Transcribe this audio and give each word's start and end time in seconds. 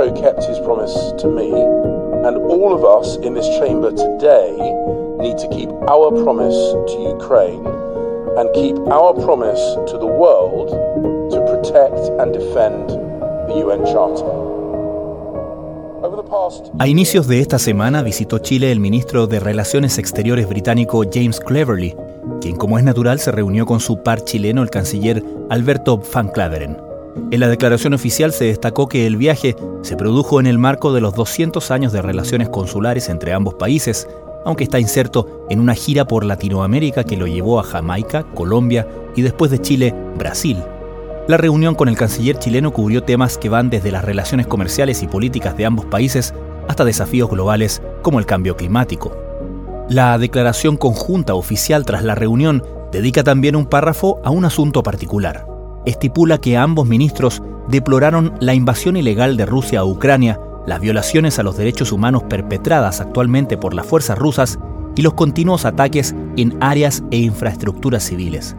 Ministro 0.00 0.22
kept 0.22 0.44
his 0.44 0.58
promise 0.60 1.12
to 1.18 1.28
me, 1.28 1.52
and 2.24 2.36
all 2.50 2.72
of 2.72 2.84
us 2.84 3.18
in 3.18 3.34
this 3.34 3.46
chamber 3.58 3.90
today 3.90 4.56
need 5.18 5.36
to 5.36 5.48
keep 5.48 5.68
our 5.88 6.10
promise 6.24 6.56
to 6.88 6.96
Ukraine 7.12 7.66
and 8.38 8.48
keep 8.54 8.76
our 8.88 9.12
promise 9.12 9.60
to 9.90 9.98
the 9.98 10.06
world 10.06 10.70
to 11.32 11.38
protect 11.52 12.00
and 12.18 12.32
defend 12.32 12.88
the 13.48 13.56
UN 13.60 13.84
Charter. 13.84 14.48
A 16.78 16.88
inicios 16.88 17.28
de 17.28 17.40
esta 17.40 17.58
semana 17.58 18.02
visitó 18.02 18.38
Chile 18.38 18.72
el 18.72 18.80
ministro 18.80 19.26
de 19.26 19.38
Relaciones 19.38 19.98
Exteriores 19.98 20.48
británico 20.48 21.02
James 21.12 21.40
Cleverly, 21.40 21.94
quien 22.40 22.56
como 22.56 22.78
es 22.78 22.84
natural 22.84 23.18
se 23.18 23.32
reunió 23.32 23.66
con 23.66 23.80
su 23.80 24.02
par 24.02 24.24
chileno 24.24 24.62
el 24.62 24.70
canciller 24.70 25.22
Alberto 25.50 26.00
Van 26.14 26.28
Claveren. 26.28 26.89
En 27.30 27.40
la 27.40 27.48
declaración 27.48 27.94
oficial 27.94 28.32
se 28.32 28.44
destacó 28.44 28.88
que 28.88 29.06
el 29.06 29.16
viaje 29.16 29.56
se 29.82 29.96
produjo 29.96 30.40
en 30.40 30.46
el 30.46 30.58
marco 30.58 30.92
de 30.92 31.00
los 31.00 31.14
200 31.14 31.70
años 31.70 31.92
de 31.92 32.02
relaciones 32.02 32.48
consulares 32.48 33.08
entre 33.08 33.32
ambos 33.32 33.54
países, 33.54 34.08
aunque 34.44 34.64
está 34.64 34.78
inserto 34.78 35.46
en 35.50 35.60
una 35.60 35.74
gira 35.74 36.06
por 36.06 36.24
Latinoamérica 36.24 37.04
que 37.04 37.16
lo 37.16 37.26
llevó 37.26 37.58
a 37.60 37.64
Jamaica, 37.64 38.24
Colombia 38.34 38.86
y 39.16 39.22
después 39.22 39.50
de 39.50 39.60
Chile, 39.60 39.94
Brasil. 40.16 40.62
La 41.28 41.36
reunión 41.36 41.74
con 41.74 41.88
el 41.88 41.96
canciller 41.96 42.38
chileno 42.38 42.72
cubrió 42.72 43.02
temas 43.02 43.38
que 43.38 43.48
van 43.48 43.70
desde 43.70 43.92
las 43.92 44.04
relaciones 44.04 44.46
comerciales 44.46 45.02
y 45.02 45.06
políticas 45.06 45.56
de 45.56 45.66
ambos 45.66 45.86
países 45.86 46.34
hasta 46.68 46.84
desafíos 46.84 47.30
globales 47.30 47.82
como 48.02 48.18
el 48.18 48.26
cambio 48.26 48.56
climático. 48.56 49.16
La 49.88 50.16
declaración 50.18 50.76
conjunta 50.76 51.34
oficial 51.34 51.84
tras 51.84 52.04
la 52.04 52.14
reunión 52.14 52.62
dedica 52.92 53.24
también 53.24 53.56
un 53.56 53.66
párrafo 53.66 54.20
a 54.24 54.30
un 54.30 54.44
asunto 54.44 54.82
particular. 54.82 55.49
Estipula 55.86 56.38
que 56.38 56.56
ambos 56.56 56.86
ministros 56.86 57.42
deploraron 57.68 58.34
la 58.40 58.54
invasión 58.54 58.96
ilegal 58.96 59.36
de 59.36 59.46
Rusia 59.46 59.80
a 59.80 59.84
Ucrania, 59.84 60.38
las 60.66 60.80
violaciones 60.80 61.38
a 61.38 61.42
los 61.42 61.56
derechos 61.56 61.92
humanos 61.92 62.24
perpetradas 62.24 63.00
actualmente 63.00 63.56
por 63.56 63.74
las 63.74 63.86
fuerzas 63.86 64.18
rusas 64.18 64.58
y 64.96 65.02
los 65.02 65.14
continuos 65.14 65.64
ataques 65.64 66.14
en 66.36 66.56
áreas 66.60 67.02
e 67.10 67.18
infraestructuras 67.18 68.04
civiles. 68.04 68.56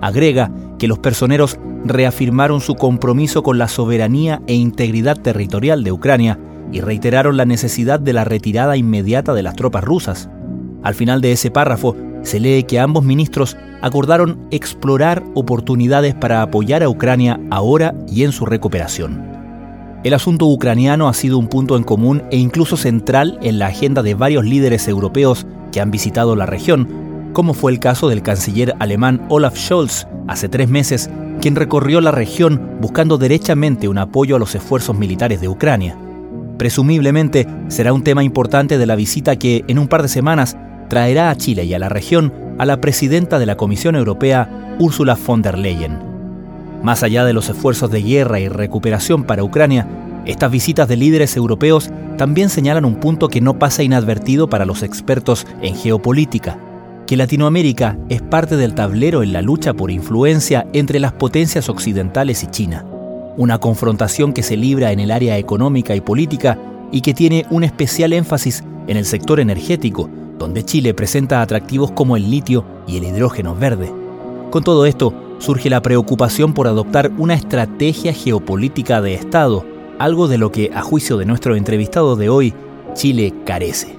Agrega 0.00 0.50
que 0.78 0.88
los 0.88 0.98
personeros 0.98 1.58
reafirmaron 1.84 2.60
su 2.60 2.74
compromiso 2.74 3.42
con 3.42 3.58
la 3.58 3.68
soberanía 3.68 4.42
e 4.46 4.54
integridad 4.54 5.16
territorial 5.16 5.84
de 5.84 5.92
Ucrania 5.92 6.38
y 6.72 6.80
reiteraron 6.80 7.36
la 7.36 7.44
necesidad 7.44 8.00
de 8.00 8.12
la 8.12 8.24
retirada 8.24 8.76
inmediata 8.76 9.34
de 9.34 9.42
las 9.42 9.54
tropas 9.54 9.84
rusas. 9.84 10.28
Al 10.82 10.94
final 10.94 11.20
de 11.20 11.32
ese 11.32 11.50
párrafo 11.50 11.96
se 12.26 12.40
lee 12.40 12.64
que 12.64 12.80
ambos 12.80 13.04
ministros 13.04 13.56
acordaron 13.82 14.48
explorar 14.50 15.22
oportunidades 15.34 16.12
para 16.12 16.42
apoyar 16.42 16.82
a 16.82 16.88
Ucrania 16.88 17.38
ahora 17.50 17.94
y 18.10 18.24
en 18.24 18.32
su 18.32 18.46
recuperación. 18.46 19.22
El 20.02 20.12
asunto 20.12 20.46
ucraniano 20.46 21.08
ha 21.08 21.14
sido 21.14 21.38
un 21.38 21.46
punto 21.46 21.76
en 21.76 21.84
común 21.84 22.24
e 22.32 22.36
incluso 22.36 22.76
central 22.76 23.38
en 23.42 23.60
la 23.60 23.68
agenda 23.68 24.02
de 24.02 24.14
varios 24.14 24.44
líderes 24.44 24.88
europeos 24.88 25.46
que 25.70 25.80
han 25.80 25.92
visitado 25.92 26.34
la 26.34 26.46
región, 26.46 27.30
como 27.32 27.54
fue 27.54 27.70
el 27.70 27.78
caso 27.78 28.08
del 28.08 28.22
canciller 28.22 28.74
alemán 28.80 29.24
Olaf 29.28 29.56
Scholz 29.56 30.08
hace 30.26 30.48
tres 30.48 30.68
meses, 30.68 31.08
quien 31.40 31.54
recorrió 31.54 32.00
la 32.00 32.10
región 32.10 32.78
buscando 32.80 33.18
derechamente 33.18 33.86
un 33.86 33.98
apoyo 33.98 34.34
a 34.34 34.40
los 34.40 34.52
esfuerzos 34.56 34.98
militares 34.98 35.40
de 35.40 35.48
Ucrania. 35.48 35.96
Presumiblemente 36.58 37.46
será 37.68 37.92
un 37.92 38.02
tema 38.02 38.24
importante 38.24 38.78
de 38.78 38.86
la 38.86 38.96
visita 38.96 39.36
que, 39.36 39.64
en 39.68 39.78
un 39.78 39.86
par 39.86 40.02
de 40.02 40.08
semanas, 40.08 40.56
traerá 40.88 41.30
a 41.30 41.36
Chile 41.36 41.64
y 41.64 41.74
a 41.74 41.78
la 41.78 41.88
región 41.88 42.32
a 42.58 42.64
la 42.64 42.80
presidenta 42.80 43.38
de 43.38 43.46
la 43.46 43.56
Comisión 43.56 43.96
Europea, 43.96 44.76
Ursula 44.78 45.16
von 45.26 45.42
der 45.42 45.58
Leyen. 45.58 45.98
Más 46.82 47.02
allá 47.02 47.24
de 47.24 47.32
los 47.32 47.48
esfuerzos 47.48 47.90
de 47.90 48.02
guerra 48.02 48.40
y 48.40 48.48
recuperación 48.48 49.24
para 49.24 49.44
Ucrania, 49.44 49.86
estas 50.24 50.50
visitas 50.50 50.88
de 50.88 50.96
líderes 50.96 51.36
europeos 51.36 51.90
también 52.16 52.48
señalan 52.48 52.84
un 52.84 52.96
punto 52.96 53.28
que 53.28 53.40
no 53.40 53.58
pasa 53.58 53.82
inadvertido 53.82 54.48
para 54.48 54.64
los 54.64 54.82
expertos 54.82 55.46
en 55.60 55.74
geopolítica 55.74 56.58
que 57.06 57.16
Latinoamérica 57.16 57.96
es 58.08 58.20
parte 58.20 58.56
del 58.56 58.74
tablero 58.74 59.22
en 59.22 59.32
la 59.32 59.40
lucha 59.40 59.74
por 59.74 59.90
influencia 59.90 60.66
entre 60.72 60.98
las 60.98 61.12
potencias 61.12 61.68
occidentales 61.68 62.42
y 62.42 62.48
China, 62.48 62.84
una 63.36 63.58
confrontación 63.58 64.32
que 64.32 64.42
se 64.42 64.56
libra 64.56 64.92
en 64.92 65.00
el 65.00 65.12
área 65.12 65.38
económica 65.38 65.94
y 65.94 66.00
política 66.00 66.58
y 66.90 67.00
que 67.00 67.14
tiene 67.14 67.46
un 67.50 67.62
especial 67.64 68.12
énfasis 68.12 68.64
en 68.88 68.96
el 68.96 69.04
sector 69.04 69.38
energético, 69.38 70.10
donde 70.38 70.64
Chile 70.64 70.94
presenta 70.94 71.42
atractivos 71.42 71.90
como 71.92 72.16
el 72.16 72.30
litio 72.30 72.64
y 72.86 72.98
el 72.98 73.04
hidrógeno 73.04 73.54
verde. 73.54 73.92
Con 74.50 74.62
todo 74.62 74.86
esto, 74.86 75.12
surge 75.38 75.70
la 75.70 75.82
preocupación 75.82 76.54
por 76.54 76.66
adoptar 76.66 77.10
una 77.18 77.34
estrategia 77.34 78.12
geopolítica 78.12 79.00
de 79.00 79.14
Estado, 79.14 79.64
algo 79.98 80.28
de 80.28 80.38
lo 80.38 80.52
que, 80.52 80.70
a 80.74 80.82
juicio 80.82 81.16
de 81.16 81.26
nuestro 81.26 81.56
entrevistado 81.56 82.16
de 82.16 82.28
hoy, 82.28 82.54
Chile 82.94 83.32
carece. 83.44 83.94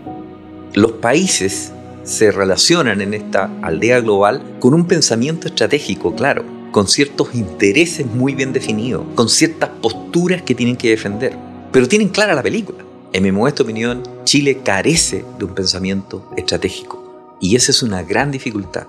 Los 0.73 0.93
países 0.93 1.71
se 2.03 2.31
relacionan 2.31 3.01
en 3.01 3.13
esta 3.13 3.49
aldea 3.61 3.99
global 3.99 4.41
con 4.59 4.73
un 4.73 4.85
pensamiento 4.85 5.47
estratégico 5.47 6.15
claro, 6.15 6.43
con 6.71 6.87
ciertos 6.87 7.33
intereses 7.35 8.05
muy 8.05 8.33
bien 8.35 8.53
definidos, 8.53 9.03
con 9.15 9.29
ciertas 9.29 9.69
posturas 9.81 10.41
que 10.41 10.55
tienen 10.55 10.77
que 10.77 10.89
defender, 10.89 11.35
pero 11.71 11.87
tienen 11.87 12.09
clara 12.09 12.33
la 12.33 12.43
película. 12.43 12.86
En 13.13 13.23
mi 13.23 13.31
modesta 13.31 13.63
opinión, 13.63 14.03
Chile 14.25 14.59
carece 14.63 15.23
de 15.39 15.45
un 15.45 15.53
pensamiento 15.53 16.29
estratégico 16.35 17.37
y 17.39 17.55
esa 17.55 17.71
es 17.71 17.81
una 17.81 18.03
gran 18.03 18.31
dificultad. 18.31 18.85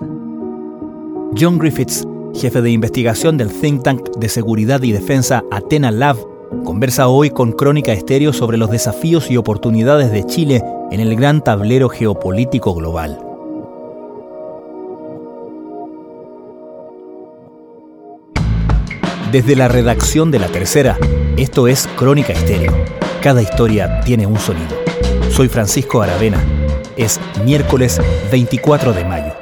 John 1.39 1.57
Griffiths, 1.57 2.05
jefe 2.35 2.61
de 2.61 2.71
investigación 2.71 3.37
del 3.37 3.49
think 3.49 3.83
tank 3.83 4.09
de 4.17 4.27
seguridad 4.27 4.81
y 4.83 4.91
defensa 4.91 5.43
Athena 5.51 5.91
Lab, 5.91 6.17
conversa 6.65 7.07
hoy 7.07 7.29
con 7.29 7.53
Crónica 7.53 7.93
Estéreo 7.93 8.33
sobre 8.33 8.57
los 8.57 8.69
desafíos 8.69 9.31
y 9.31 9.37
oportunidades 9.37 10.11
de 10.11 10.25
Chile 10.25 10.63
en 10.91 10.99
el 10.99 11.15
gran 11.15 11.43
tablero 11.43 11.87
geopolítico 11.87 12.73
global. 12.73 13.19
Desde 19.31 19.55
la 19.55 19.67
redacción 19.67 20.31
de 20.31 20.39
La 20.39 20.47
Tercera, 20.47 20.97
esto 21.37 21.67
es 21.67 21.87
Crónica 21.95 22.33
Estéreo. 22.33 22.98
Cada 23.21 23.41
historia 23.41 23.99
tiene 23.99 24.25
un 24.25 24.39
sonido. 24.39 24.81
Soy 25.29 25.49
Francisco 25.49 26.01
Aravena. 26.01 26.41
Es 26.95 27.19
miércoles 27.43 27.99
24 28.31 28.93
de 28.93 29.03
mayo. 29.03 29.35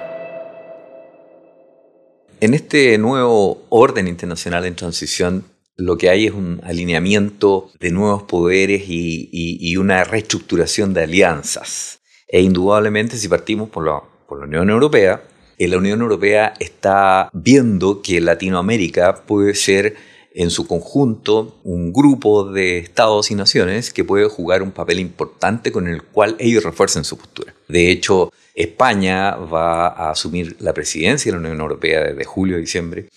En 2.40 2.56
este 2.56 2.98
nuevo 2.98 3.68
orden 3.70 4.08
internacional 4.08 4.66
en 4.66 4.76
transición, 4.76 5.44
lo 5.76 5.96
que 5.96 6.10
hay 6.10 6.26
es 6.26 6.34
un 6.34 6.60
alineamiento 6.64 7.70
de 7.80 7.92
nuevos 7.92 8.24
poderes 8.24 8.86
y, 8.88 9.78
una 9.78 10.04
reestructuración 10.04 10.96
de 10.96 11.04
alianzas. 11.04 12.00
E 12.28 12.42
indudablemente 12.42 13.16
si 13.16 13.28
partimos 13.28 13.70
por 13.70 13.86
la, 13.86 14.02
por 14.28 14.40
la 14.40 14.46
Unión 14.46 14.72
Europea, 14.72 15.22
la 15.60 15.78
Unión 15.78 16.02
Europea 16.02 16.56
está 16.60 17.30
viendo 17.32 18.02
que 18.02 18.22
Latinoamérica 18.22 19.24
puede 19.28 19.54
ser 19.54 19.96
en 20.38 20.52
su 20.52 20.68
conjunto 20.68 21.56
un 21.64 21.92
grupo 21.92 22.44
de 22.44 22.78
estados 22.78 23.32
y 23.32 23.36
naciones 23.36 23.92
que 23.92 24.04
puede 24.04 24.30
jugar 24.30 24.62
un 24.62 24.72
papel 24.72 25.00
importante 25.00 25.72
con 25.72 25.88
el 25.88 26.04
cual 26.04 26.36
ellos 26.38 26.64
refuercen 26.64 27.04
su 27.04 27.18
postura. 27.18 27.56
De 27.68 27.90
hecho, 27.90 28.32
España 28.54 29.36
va 29.36 29.88
a 29.88 30.12
asumir 30.12 30.56
la 30.60 30.74
presidencia 30.74 31.32
de 31.32 31.38
la 31.38 31.42
Unión 31.42 31.60
Europea 31.60 32.04
desde 32.04 32.24
julio 32.24 32.58
a 32.58 32.60
diciembre 32.60 33.10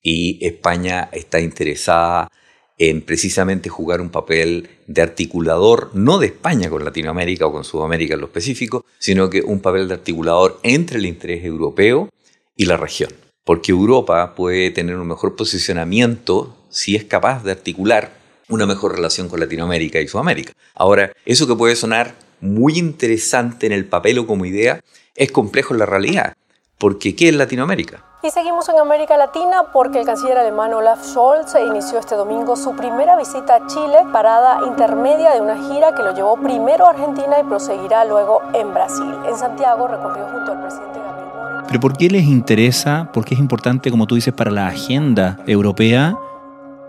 y 0.00 0.38
España 0.46 1.08
está 1.12 1.40
interesada 1.40 2.30
en 2.78 3.02
precisamente 3.02 3.68
jugar 3.68 4.00
un 4.00 4.10
papel 4.10 4.68
de 4.86 5.02
articulador, 5.02 5.90
no 5.94 6.18
de 6.18 6.28
España 6.28 6.70
con 6.70 6.84
Latinoamérica 6.84 7.46
o 7.46 7.52
con 7.52 7.64
Sudamérica 7.64 8.14
en 8.14 8.20
lo 8.20 8.26
específico, 8.26 8.84
sino 9.00 9.28
que 9.28 9.42
un 9.42 9.58
papel 9.58 9.88
de 9.88 9.94
articulador 9.94 10.60
entre 10.62 10.98
el 10.98 11.06
interés 11.06 11.44
europeo 11.44 12.08
y 12.54 12.66
la 12.66 12.76
región. 12.76 13.10
Porque 13.48 13.72
Europa 13.72 14.34
puede 14.34 14.70
tener 14.70 14.96
un 14.98 15.08
mejor 15.08 15.34
posicionamiento 15.34 16.54
si 16.68 16.96
es 16.96 17.04
capaz 17.04 17.44
de 17.44 17.52
articular 17.52 18.10
una 18.50 18.66
mejor 18.66 18.94
relación 18.94 19.30
con 19.30 19.40
Latinoamérica 19.40 20.00
y 20.00 20.06
Sudamérica. 20.06 20.52
Ahora, 20.74 21.12
eso 21.24 21.46
que 21.46 21.54
puede 21.54 21.74
sonar 21.74 22.14
muy 22.42 22.78
interesante 22.78 23.64
en 23.64 23.72
el 23.72 23.86
papel 23.86 24.18
o 24.18 24.26
como 24.26 24.44
idea, 24.44 24.80
es 25.14 25.32
complejo 25.32 25.72
en 25.72 25.78
la 25.78 25.86
realidad. 25.86 26.34
Porque 26.76 27.16
¿qué 27.16 27.30
es 27.30 27.34
Latinoamérica? 27.36 28.04
Y 28.22 28.30
seguimos 28.30 28.68
en 28.68 28.80
América 28.80 29.16
Latina 29.16 29.72
porque 29.72 30.00
el 30.00 30.04
canciller 30.04 30.36
alemán 30.36 30.74
Olaf 30.74 31.02
Scholz 31.02 31.54
inició 31.54 32.00
este 32.00 32.16
domingo 32.16 32.54
su 32.54 32.76
primera 32.76 33.16
visita 33.16 33.54
a 33.54 33.66
Chile, 33.66 33.96
parada 34.12 34.66
intermedia 34.66 35.30
de 35.30 35.40
una 35.40 35.56
gira 35.56 35.94
que 35.94 36.02
lo 36.02 36.14
llevó 36.14 36.36
primero 36.36 36.84
a 36.84 36.90
Argentina 36.90 37.40
y 37.40 37.44
proseguirá 37.44 38.04
luego 38.04 38.42
en 38.52 38.74
Brasil. 38.74 39.14
En 39.26 39.38
Santiago 39.38 39.88
recorrió 39.88 40.26
junto 40.26 40.52
al 40.52 40.60
presidente 40.60 40.98
Gabriel. 40.98 41.17
¿Pero 41.68 41.80
por 41.80 41.98
qué 41.98 42.08
les 42.08 42.24
interesa, 42.24 43.12
por 43.12 43.26
qué 43.26 43.34
es 43.34 43.40
importante, 43.40 43.90
como 43.90 44.06
tú 44.06 44.14
dices, 44.14 44.32
para 44.32 44.50
la 44.50 44.68
agenda 44.68 45.38
europea, 45.46 46.16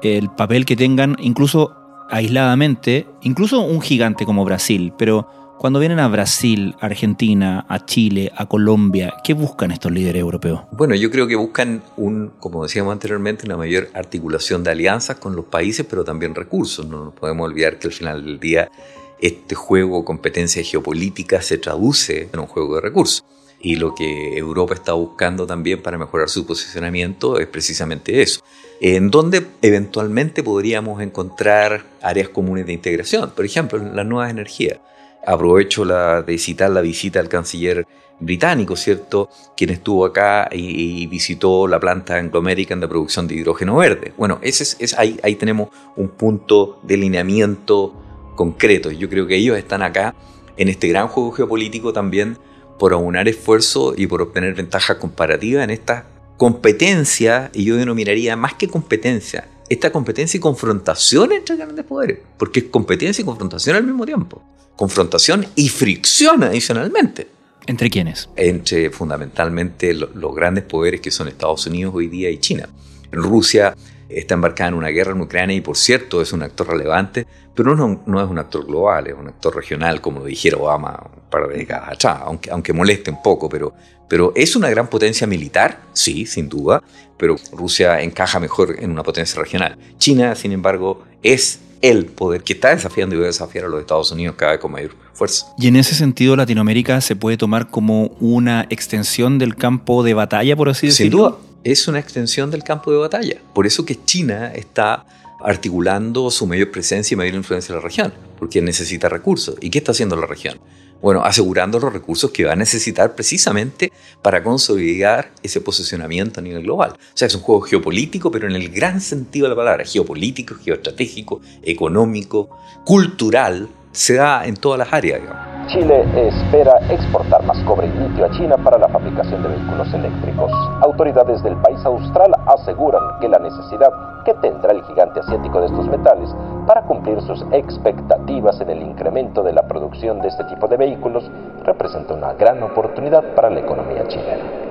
el 0.01 0.29
papel 0.29 0.65
que 0.65 0.77
tengan 0.77 1.17
incluso 1.19 1.75
aisladamente, 2.09 3.05
incluso 3.21 3.59
un 3.59 3.81
gigante 3.81 4.25
como 4.25 4.45
Brasil, 4.45 4.93
pero 4.97 5.27
Cuando 5.59 5.81
vienen 5.81 5.99
a 5.99 6.07
Brasil, 6.07 6.73
Argentina, 6.79 7.65
a 7.67 7.83
Chile, 7.83 8.31
a 8.37 8.45
Colombia, 8.45 9.15
¿qué 9.25 9.33
buscan 9.33 9.71
estos 9.71 9.91
líderes 9.91 10.21
europeos? 10.21 10.61
Bueno, 10.71 10.95
yo 10.95 11.11
creo 11.11 11.27
que 11.27 11.35
buscan 11.35 11.83
un, 11.97 12.31
como 12.39 12.63
decíamos 12.63 12.93
anteriormente, 12.93 13.45
una 13.45 13.57
mayor 13.57 13.89
articulación 13.93 14.63
de 14.63 14.71
alianzas 14.71 15.17
con 15.17 15.35
los 15.35 15.43
países, 15.43 15.85
pero 15.89 16.05
también 16.05 16.33
recursos. 16.33 16.87
No 16.87 17.03
nos 17.03 17.13
podemos 17.13 17.45
olvidar 17.45 17.77
que 17.77 17.87
al 17.87 17.93
final 17.93 18.23
del 18.23 18.39
día 18.39 18.71
este 19.19 19.53
juego 19.53 20.05
competencia 20.05 20.63
geopolítica 20.63 21.41
se 21.41 21.57
traduce 21.57 22.29
en 22.31 22.39
un 22.39 22.47
juego 22.47 22.75
de 22.75 22.81
recursos. 22.81 23.25
Y 23.61 23.75
lo 23.75 23.93
que 23.93 24.37
Europa 24.37 24.73
está 24.73 24.93
buscando 24.93 25.45
también 25.45 25.81
para 25.81 25.97
mejorar 25.97 26.29
su 26.29 26.45
posicionamiento 26.45 27.39
es 27.39 27.47
precisamente 27.47 28.21
eso. 28.21 28.41
En 28.79 29.11
donde 29.11 29.45
eventualmente 29.61 30.43
podríamos 30.43 31.01
encontrar 31.01 31.83
áreas 32.01 32.29
comunes 32.29 32.65
de 32.65 32.73
integración, 32.73 33.31
por 33.31 33.45
ejemplo, 33.45 33.77
las 33.79 34.05
nuevas 34.05 34.31
energías. 34.31 34.79
Aprovecho 35.25 35.83
la, 35.83 36.21
de 36.21 36.37
citar 36.37 36.69
la 36.69 36.79
visita 36.79 37.19
del 37.19 37.27
canciller 37.27 37.85
británico, 38.19 38.75
¿cierto? 38.75 39.29
Quien 39.55 39.69
estuvo 39.71 40.05
acá 40.05 40.49
y, 40.51 41.05
visitó 41.07 41.67
la 41.67 41.79
planta 41.79 42.17
Anglo 42.17 42.39
American 42.39 42.79
de 42.79 42.87
producción 42.87 43.27
de 43.27 43.35
hidrógeno 43.35 43.75
verde. 43.75 44.13
Bueno, 44.17 44.39
ese 44.41 44.63
es, 44.79 44.97
ahí, 44.97 45.19
ahí 45.23 45.35
tenemos 45.35 45.69
un 45.95 46.09
punto 46.09 46.79
de 46.83 46.97
lineamiento 46.97 47.93
concreto. 48.35 48.91
Yo 48.91 49.09
creo 49.09 49.27
que 49.27 49.35
ellos 49.35 49.57
están 49.57 49.81
acá 49.81 50.15
en 50.57 50.69
este 50.69 50.87
gran 50.87 51.07
juego 51.07 51.31
geopolítico 51.31 51.93
también 51.93 52.37
por 52.79 52.93
aunar 52.93 53.27
esfuerzo 53.27 53.93
y 53.95 54.07
por 54.07 54.21
obtener 54.21 54.55
ventajas 54.55 54.97
comparativas 54.97 55.63
en 55.63 55.69
esta 55.69 56.07
competencia, 56.37 57.51
y 57.53 57.65
yo 57.65 57.75
denominaría 57.75 58.35
más 58.35 58.53
que 58.53 58.69
competencia, 58.69 59.47
esta 59.69 59.91
competencia 59.91 60.37
y 60.37 60.41
confrontación 60.41 61.33
entre 61.33 61.57
grandes 61.57 61.85
poderes, 61.85 62.19
porque 62.37 62.61
es 62.61 62.65
competencia 62.67 63.21
y 63.21 63.25
confrontación 63.25 63.75
al 63.75 63.83
mismo 63.83 64.05
tiempo. 64.05 64.41
Confrontación 64.75 65.45
y 65.55 65.69
fricción 65.69 66.41
adicionalmente. 66.43 67.27
¿Entre 67.67 67.89
quiénes? 67.89 68.29
Entre 68.37 68.89
fundamentalmente 68.89 69.93
los 69.93 70.33
grandes 70.33 70.63
poderes 70.63 71.01
que 71.01 71.11
son 71.11 71.27
Estados 71.27 71.67
Unidos 71.67 71.93
hoy 71.93 72.07
día 72.07 72.31
y 72.31 72.39
China. 72.39 72.69
Rusia 73.11 73.75
está 74.09 74.33
embarcada 74.33 74.69
en 74.69 74.73
una 74.73 74.89
guerra 74.89 75.11
en 75.11 75.21
Ucrania 75.21 75.55
y 75.55 75.61
por 75.61 75.77
cierto 75.77 76.21
es 76.21 76.33
un 76.33 76.41
actor 76.41 76.67
relevante, 76.67 77.27
pero 77.55 77.75
no, 77.75 78.01
no 78.05 78.21
es 78.21 78.29
un 78.29 78.39
actor 78.39 78.65
global, 78.65 79.07
es 79.07 79.13
un 79.13 79.27
actor 79.27 79.55
regional, 79.55 80.01
como 80.01 80.19
lo 80.19 80.25
dijera 80.25 80.57
Obama 80.57 80.99
un 81.15 81.29
par 81.29 81.47
de 81.47 81.57
décadas 81.57 81.89
atrás, 81.93 82.19
aunque, 82.23 82.49
aunque 82.49 82.73
moleste 82.73 83.11
un 83.11 83.21
poco, 83.21 83.47
pero, 83.47 83.73
pero 84.07 84.33
es 84.35 84.55
una 84.55 84.69
gran 84.69 84.87
potencia 84.87 85.27
militar, 85.27 85.81
sí, 85.93 86.25
sin 86.25 86.49
duda, 86.49 86.81
pero 87.17 87.35
Rusia 87.51 88.01
encaja 88.01 88.39
mejor 88.39 88.75
en 88.79 88.91
una 88.91 89.03
potencia 89.03 89.39
regional. 89.39 89.77
China, 89.97 90.35
sin 90.35 90.53
embargo, 90.53 91.03
es 91.21 91.59
el 91.81 92.05
poder 92.05 92.43
que 92.43 92.53
está 92.53 92.69
desafiando 92.69 93.15
y 93.15 93.19
va 93.19 93.25
a 93.25 93.27
desafiar 93.27 93.65
a 93.65 93.67
los 93.67 93.79
Estados 93.81 94.11
Unidos 94.11 94.35
cada 94.37 94.53
vez 94.53 94.61
con 94.61 94.71
mayor 94.71 94.91
fuerza. 95.13 95.47
Y 95.57 95.67
en 95.67 95.75
ese 95.75 95.95
sentido, 95.95 96.35
Latinoamérica 96.35 96.99
se 97.01 97.15
puede 97.15 97.37
tomar 97.37 97.69
como 97.69 98.07
una 98.19 98.67
extensión 98.69 99.37
del 99.37 99.55
campo 99.55 100.03
de 100.03 100.13
batalla, 100.13 100.55
por 100.55 100.69
así 100.69 100.87
decirlo. 100.87 101.11
Sin 101.11 101.17
duda, 101.17 101.48
es 101.63 101.87
una 101.87 101.99
extensión 101.99 102.51
del 102.51 102.63
campo 102.63 102.91
de 102.91 102.97
batalla. 102.97 103.41
Por 103.53 103.67
eso 103.67 103.85
que 103.85 104.03
China 104.05 104.51
está 104.53 105.05
articulando 105.41 106.29
su 106.31 106.45
mayor 106.45 106.71
presencia 106.71 107.15
y 107.15 107.17
mayor 107.17 107.35
influencia 107.35 107.73
en 107.73 107.77
la 107.77 107.83
región, 107.83 108.13
porque 108.37 108.61
necesita 108.61 109.09
recursos. 109.09 109.55
¿Y 109.61 109.69
qué 109.69 109.79
está 109.79 109.91
haciendo 109.91 110.15
la 110.15 110.25
región? 110.25 110.59
Bueno, 111.01 111.23
asegurando 111.23 111.79
los 111.79 111.93
recursos 111.93 112.31
que 112.31 112.43
va 112.43 112.53
a 112.53 112.57
necesitar 112.57 113.15
precisamente 113.15 113.91
para 114.21 114.43
consolidar 114.43 115.31
ese 115.41 115.61
posicionamiento 115.61 116.41
a 116.41 116.43
nivel 116.43 116.63
global. 116.63 116.91
O 116.91 117.17
sea, 117.17 117.27
es 117.27 117.35
un 117.35 117.41
juego 117.41 117.61
geopolítico, 117.61 118.29
pero 118.31 118.49
en 118.49 118.55
el 118.55 118.69
gran 118.69 118.99
sentido 118.99 119.45
de 119.45 119.51
la 119.51 119.55
palabra, 119.55 119.85
geopolítico, 119.85 120.55
geoestratégico, 120.55 121.39
económico, 121.63 122.49
cultural, 122.85 123.69
se 123.99 124.15
da 124.15 124.45
en 124.45 124.55
todas 124.55 124.79
las 124.79 124.93
áreas. 124.93 125.21
Chile 125.67 126.05
espera 126.15 126.79
exportar 126.89 127.43
más 127.43 127.61
cobre 127.65 127.87
y 127.87 127.91
litio 127.91 128.25
a 128.25 128.31
China 128.31 128.55
para 128.57 128.77
la 128.77 128.87
fabricación 128.87 129.43
de 129.43 129.49
vehículos 129.49 129.93
eléctricos. 129.93 130.51
Autoridades 130.81 131.43
del 131.43 131.57
país 131.57 131.85
austral 131.85 132.33
aseguran 132.47 133.01
que 133.19 133.27
la 133.27 133.39
necesidad 133.39 133.91
que 134.23 134.33
tendrá 134.35 134.71
el 134.71 134.83
gigante 134.85 135.19
asiático 135.19 135.59
de 135.59 135.67
estos 135.67 135.87
metales 135.89 136.33
para 136.65 136.83
cumplir 136.83 137.21
sus 137.21 137.45
expectativas 137.51 138.59
en 138.61 138.69
el 138.69 138.81
incremento 138.81 139.43
de 139.43 139.51
la 139.51 139.67
producción 139.67 140.21
de 140.21 140.29
este 140.29 140.45
tipo 140.45 140.67
de 140.67 140.77
vehículos 140.77 141.29
representa 141.65 142.13
una 142.13 142.33
gran 142.33 142.63
oportunidad 142.63 143.23
para 143.35 143.49
la 143.49 143.59
economía 143.59 144.07
chilena. 144.07 144.68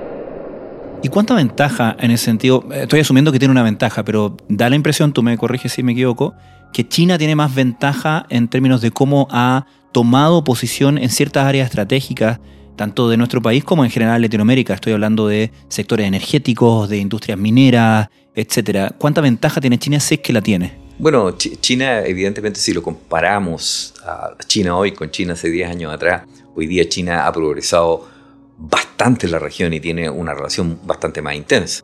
¿Y 1.01 1.07
cuánta 1.07 1.33
ventaja 1.33 1.95
en 1.97 2.11
ese 2.11 2.25
sentido? 2.25 2.65
Estoy 2.73 2.99
asumiendo 2.99 3.31
que 3.31 3.39
tiene 3.39 3.53
una 3.53 3.63
ventaja, 3.63 4.03
pero 4.03 4.35
da 4.49 4.69
la 4.69 4.75
impresión, 4.75 5.13
tú 5.13 5.23
me 5.23 5.37
corriges 5.37 5.71
si 5.71 5.81
me 5.81 5.93
equivoco, 5.93 6.33
que 6.73 6.87
China 6.87 7.17
tiene 7.17 7.35
más 7.35 7.55
ventaja 7.55 8.25
en 8.29 8.49
términos 8.49 8.81
de 8.81 8.91
cómo 8.91 9.27
ha 9.31 9.65
tomado 9.93 10.43
posición 10.43 10.97
en 10.97 11.09
ciertas 11.09 11.45
áreas 11.45 11.69
estratégicas, 11.69 12.39
tanto 12.75 13.09
de 13.09 13.15
nuestro 13.15 13.41
país 13.41 13.63
como 13.63 13.85
en 13.85 13.91
general 13.91 14.21
Latinoamérica. 14.21 14.73
Estoy 14.73 14.91
hablando 14.91 15.27
de 15.27 15.51
sectores 15.69 16.05
energéticos, 16.05 16.89
de 16.89 16.97
industrias 16.97 17.39
mineras, 17.39 18.09
etc. 18.35 18.93
¿Cuánta 18.97 19.21
ventaja 19.21 19.61
tiene 19.61 19.79
China 19.79 20.01
si 20.01 20.15
es 20.15 20.21
que 20.21 20.33
la 20.33 20.41
tiene? 20.41 20.73
Bueno, 20.97 21.31
China, 21.37 22.01
evidentemente, 22.01 22.59
si 22.59 22.73
lo 22.73 22.83
comparamos 22.83 23.93
a 24.05 24.35
China 24.45 24.75
hoy 24.75 24.91
con 24.91 25.09
China 25.09 25.31
hace 25.31 25.49
10 25.49 25.69
años 25.69 25.93
atrás, 25.93 26.23
hoy 26.55 26.67
día 26.67 26.87
China 26.89 27.25
ha 27.25 27.31
progresado 27.31 28.18
bastante 28.59 29.27
la 29.27 29.39
región 29.39 29.73
y 29.73 29.79
tiene 29.79 30.09
una 30.09 30.33
relación 30.33 30.79
bastante 30.83 31.21
más 31.21 31.35
intensa. 31.35 31.83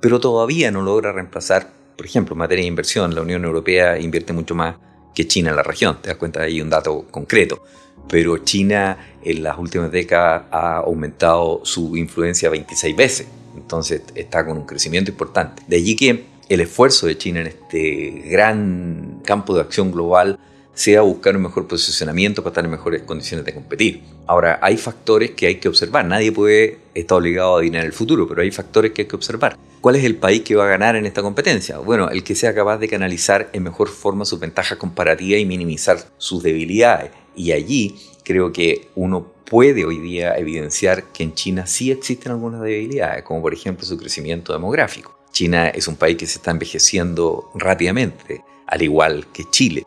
Pero 0.00 0.20
todavía 0.20 0.70
no 0.70 0.82
logra 0.82 1.12
reemplazar 1.12 1.70
por 1.96 2.04
ejemplo, 2.04 2.34
en 2.34 2.38
materia 2.38 2.62
de 2.62 2.68
inversión, 2.68 3.14
la 3.14 3.22
Unión 3.22 3.44
Europea 3.44 3.98
invierte 3.98 4.32
mucho 4.32 4.54
más 4.54 4.76
que 5.14 5.26
China 5.26 5.50
en 5.50 5.56
la 5.56 5.62
región. 5.62 5.98
Te 6.02 6.10
das 6.10 6.18
cuenta, 6.18 6.42
hay 6.42 6.60
un 6.60 6.68
dato 6.68 7.06
concreto. 7.10 7.62
Pero 8.08 8.38
China 8.38 8.98
en 9.24 9.42
las 9.42 9.58
últimas 9.58 9.90
décadas 9.90 10.42
ha 10.50 10.76
aumentado 10.76 11.62
su 11.64 11.96
influencia 11.96 12.50
26 12.50 12.94
veces. 12.94 13.26
Entonces 13.56 14.02
está 14.14 14.44
con 14.44 14.58
un 14.58 14.66
crecimiento 14.66 15.10
importante. 15.10 15.62
De 15.66 15.76
allí 15.76 15.96
que 15.96 16.26
el 16.48 16.60
esfuerzo 16.60 17.06
de 17.06 17.16
China 17.16 17.40
en 17.40 17.46
este 17.46 18.22
gran 18.26 19.22
campo 19.24 19.54
de 19.54 19.62
acción 19.62 19.90
global 19.90 20.38
sea 20.76 21.00
buscar 21.00 21.34
un 21.34 21.42
mejor 21.42 21.66
posicionamiento 21.66 22.42
para 22.42 22.52
estar 22.52 22.64
en 22.66 22.70
mejores 22.70 23.02
condiciones 23.02 23.46
de 23.46 23.54
competir. 23.54 24.02
Ahora, 24.26 24.58
hay 24.60 24.76
factores 24.76 25.30
que 25.30 25.46
hay 25.46 25.54
que 25.54 25.68
observar. 25.68 26.04
Nadie 26.04 26.32
puede 26.32 26.78
estar 26.94 27.16
obligado 27.16 27.56
a 27.56 27.58
adivinar 27.58 27.86
el 27.86 27.94
futuro, 27.94 28.28
pero 28.28 28.42
hay 28.42 28.50
factores 28.50 28.92
que 28.92 29.02
hay 29.02 29.08
que 29.08 29.16
observar. 29.16 29.56
¿Cuál 29.80 29.96
es 29.96 30.04
el 30.04 30.16
país 30.16 30.42
que 30.42 30.54
va 30.54 30.66
a 30.66 30.68
ganar 30.68 30.94
en 30.94 31.06
esta 31.06 31.22
competencia? 31.22 31.78
Bueno, 31.78 32.10
el 32.10 32.22
que 32.22 32.34
sea 32.34 32.54
capaz 32.54 32.76
de 32.76 32.88
canalizar 32.88 33.48
en 33.54 33.62
mejor 33.62 33.88
forma 33.88 34.26
sus 34.26 34.38
ventajas 34.38 34.76
comparativas 34.76 35.40
y 35.40 35.46
minimizar 35.46 35.98
sus 36.18 36.42
debilidades. 36.42 37.10
Y 37.34 37.52
allí 37.52 37.96
creo 38.22 38.52
que 38.52 38.88
uno 38.96 39.32
puede 39.46 39.86
hoy 39.86 39.98
día 39.98 40.36
evidenciar 40.36 41.04
que 41.04 41.22
en 41.22 41.34
China 41.34 41.66
sí 41.66 41.90
existen 41.90 42.32
algunas 42.32 42.60
debilidades, 42.60 43.22
como 43.22 43.40
por 43.40 43.54
ejemplo 43.54 43.86
su 43.86 43.96
crecimiento 43.96 44.52
demográfico. 44.52 45.18
China 45.32 45.68
es 45.68 45.88
un 45.88 45.96
país 45.96 46.18
que 46.18 46.26
se 46.26 46.38
está 46.38 46.50
envejeciendo 46.50 47.50
rápidamente, 47.54 48.42
al 48.66 48.82
igual 48.82 49.28
que 49.32 49.44
Chile. 49.50 49.86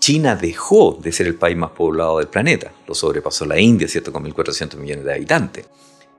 China 0.00 0.34
dejó 0.34 0.98
de 1.00 1.12
ser 1.12 1.26
el 1.26 1.34
país 1.34 1.56
más 1.56 1.70
poblado 1.70 2.18
del 2.18 2.28
planeta, 2.28 2.72
lo 2.86 2.94
sobrepasó 2.94 3.44
la 3.44 3.60
India, 3.60 3.86
¿cierto?, 3.86 4.12
con 4.12 4.24
1.400 4.24 4.76
millones 4.76 5.04
de 5.04 5.14
habitantes. 5.14 5.66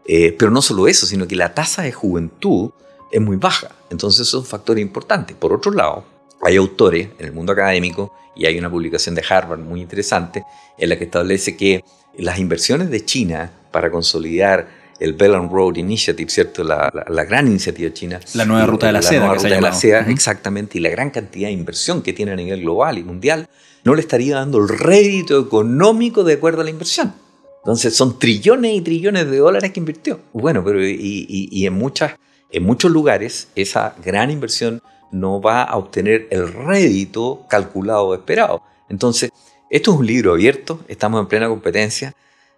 Eh, 0.05 0.35
pero 0.37 0.51
no 0.51 0.61
solo 0.61 0.87
eso, 0.87 1.05
sino 1.05 1.27
que 1.27 1.35
la 1.35 1.53
tasa 1.53 1.81
de 1.81 1.91
juventud 1.91 2.71
es 3.11 3.19
muy 3.19 3.37
baja, 3.37 3.75
entonces 3.89 4.27
eso 4.27 4.37
es 4.37 4.43
un 4.43 4.49
factor 4.49 4.79
importante. 4.79 5.35
Por 5.35 5.51
otro 5.51 5.71
lado, 5.71 6.05
hay 6.41 6.57
autores 6.57 7.09
en 7.19 7.25
el 7.25 7.33
mundo 7.33 7.51
académico 7.51 8.13
y 8.35 8.45
hay 8.45 8.57
una 8.57 8.69
publicación 8.69 9.15
de 9.15 9.23
Harvard 9.27 9.59
muy 9.59 9.81
interesante 9.81 10.43
en 10.77 10.89
la 10.89 10.97
que 10.97 11.05
establece 11.05 11.57
que 11.57 11.83
las 12.17 12.39
inversiones 12.39 12.89
de 12.89 13.03
China 13.03 13.51
para 13.71 13.91
consolidar 13.91 14.81
el 14.99 15.13
Belt 15.13 15.35
and 15.35 15.51
Road 15.51 15.77
Initiative, 15.77 16.29
¿cierto? 16.29 16.63
La, 16.63 16.91
gran 17.27 17.47
iniciativa 17.47 17.91
china. 17.91 18.19
La 18.35 18.45
nueva 18.45 18.67
ruta 18.67 18.85
de 18.87 18.93
la, 18.93 19.01
seda. 19.01 19.19
Nueva 19.21 19.35
ruta 19.35 19.47
de 19.47 19.61
la 19.61 19.73
seda, 19.73 20.01
exactamente. 20.01 20.77
Y 20.77 20.81
la 20.81 20.89
gran 20.89 21.09
cantidad 21.09 21.47
de 21.47 21.53
inversión 21.53 22.03
que 22.03 22.13
tiene 22.13 22.33
a 22.33 22.35
nivel 22.35 22.61
global 22.61 22.99
y 22.99 23.03
mundial, 23.03 23.49
no 23.83 23.95
le 23.95 24.01
estaría 24.01 24.35
dando 24.35 24.59
el 24.59 24.69
rédito 24.69 25.39
económico 25.39 26.23
de 26.23 26.33
acuerdo 26.33 26.61
a 26.61 26.63
la 26.63 26.69
inversión. 26.69 27.13
Entonces 27.57 27.95
son 27.95 28.17
trillones 28.17 28.75
y 28.75 28.81
trillones 28.81 29.29
de 29.29 29.37
dólares 29.37 29.71
que 29.71 29.79
invirtió. 29.79 30.19
Bueno, 30.33 30.63
pero 30.63 30.83
y, 30.83 31.65
en, 31.65 31.73
muchas, 31.73 32.15
en 32.49 32.63
muchos 32.63 32.91
lugares 32.91 33.49
esa 33.55 33.95
gran 34.03 34.31
inversión 34.31 34.81
no 35.11 35.41
va 35.41 35.63
a 35.63 35.77
obtener 35.77 36.27
el 36.31 36.51
rédito 36.51 37.45
calculado 37.49 38.07
o 38.07 38.13
esperado. 38.15 38.63
Entonces, 38.89 39.29
esto 39.69 39.93
es 39.93 39.99
un 39.99 40.07
libro 40.07 40.33
abierto, 40.33 40.79
estamos 40.87 41.21
en 41.21 41.27
plena 41.27 41.47
competencia 41.47 42.13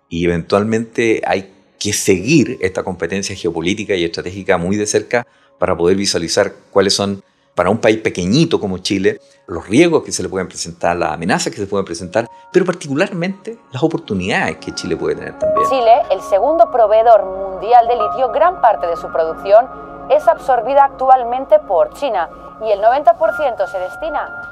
y 0.09 0.25
eventualmente 0.25 1.21
hay 1.25 1.51
que 1.79 1.91
seguir 1.91 2.57
esta 2.61 2.83
competencia 2.83 3.35
geopolítica 3.35 3.93
y 3.95 4.05
estratégica 4.05 4.57
muy 4.57 4.77
de 4.77 4.87
cerca 4.87 5.27
para 5.59 5.75
poder 5.75 5.97
visualizar 5.97 6.53
cuáles 6.71 6.93
son, 6.93 7.23
para 7.55 7.69
un 7.69 7.77
país 7.77 7.97
pequeñito 7.97 8.59
como 8.59 8.79
Chile, 8.79 9.19
los 9.47 9.67
riesgos 9.67 10.03
que 10.03 10.11
se 10.11 10.23
le 10.23 10.29
pueden 10.29 10.47
presentar, 10.47 10.95
las 10.95 11.11
amenazas 11.13 11.51
que 11.53 11.59
se 11.59 11.67
pueden 11.67 11.85
presentar, 11.85 12.27
pero 12.51 12.65
particularmente 12.65 13.59
las 13.71 13.83
oportunidades 13.83 14.57
que 14.57 14.73
Chile 14.73 14.95
puede 14.97 15.15
tener 15.15 15.37
también. 15.37 15.69
Chile, 15.69 16.01
el 16.11 16.21
segundo 16.21 16.71
proveedor 16.71 17.25
mundial 17.25 17.87
de 17.87 17.95
litio, 17.95 18.31
gran 18.31 18.61
parte 18.61 18.87
de 18.87 18.95
su 18.95 19.07
producción 19.11 19.67
es 20.09 20.27
absorbida 20.27 20.85
actualmente 20.85 21.59
por 21.59 21.93
China 21.93 22.29
y 22.65 22.71
el 22.71 22.81
90% 22.81 23.67
se 23.67 23.79
destina 23.79 24.42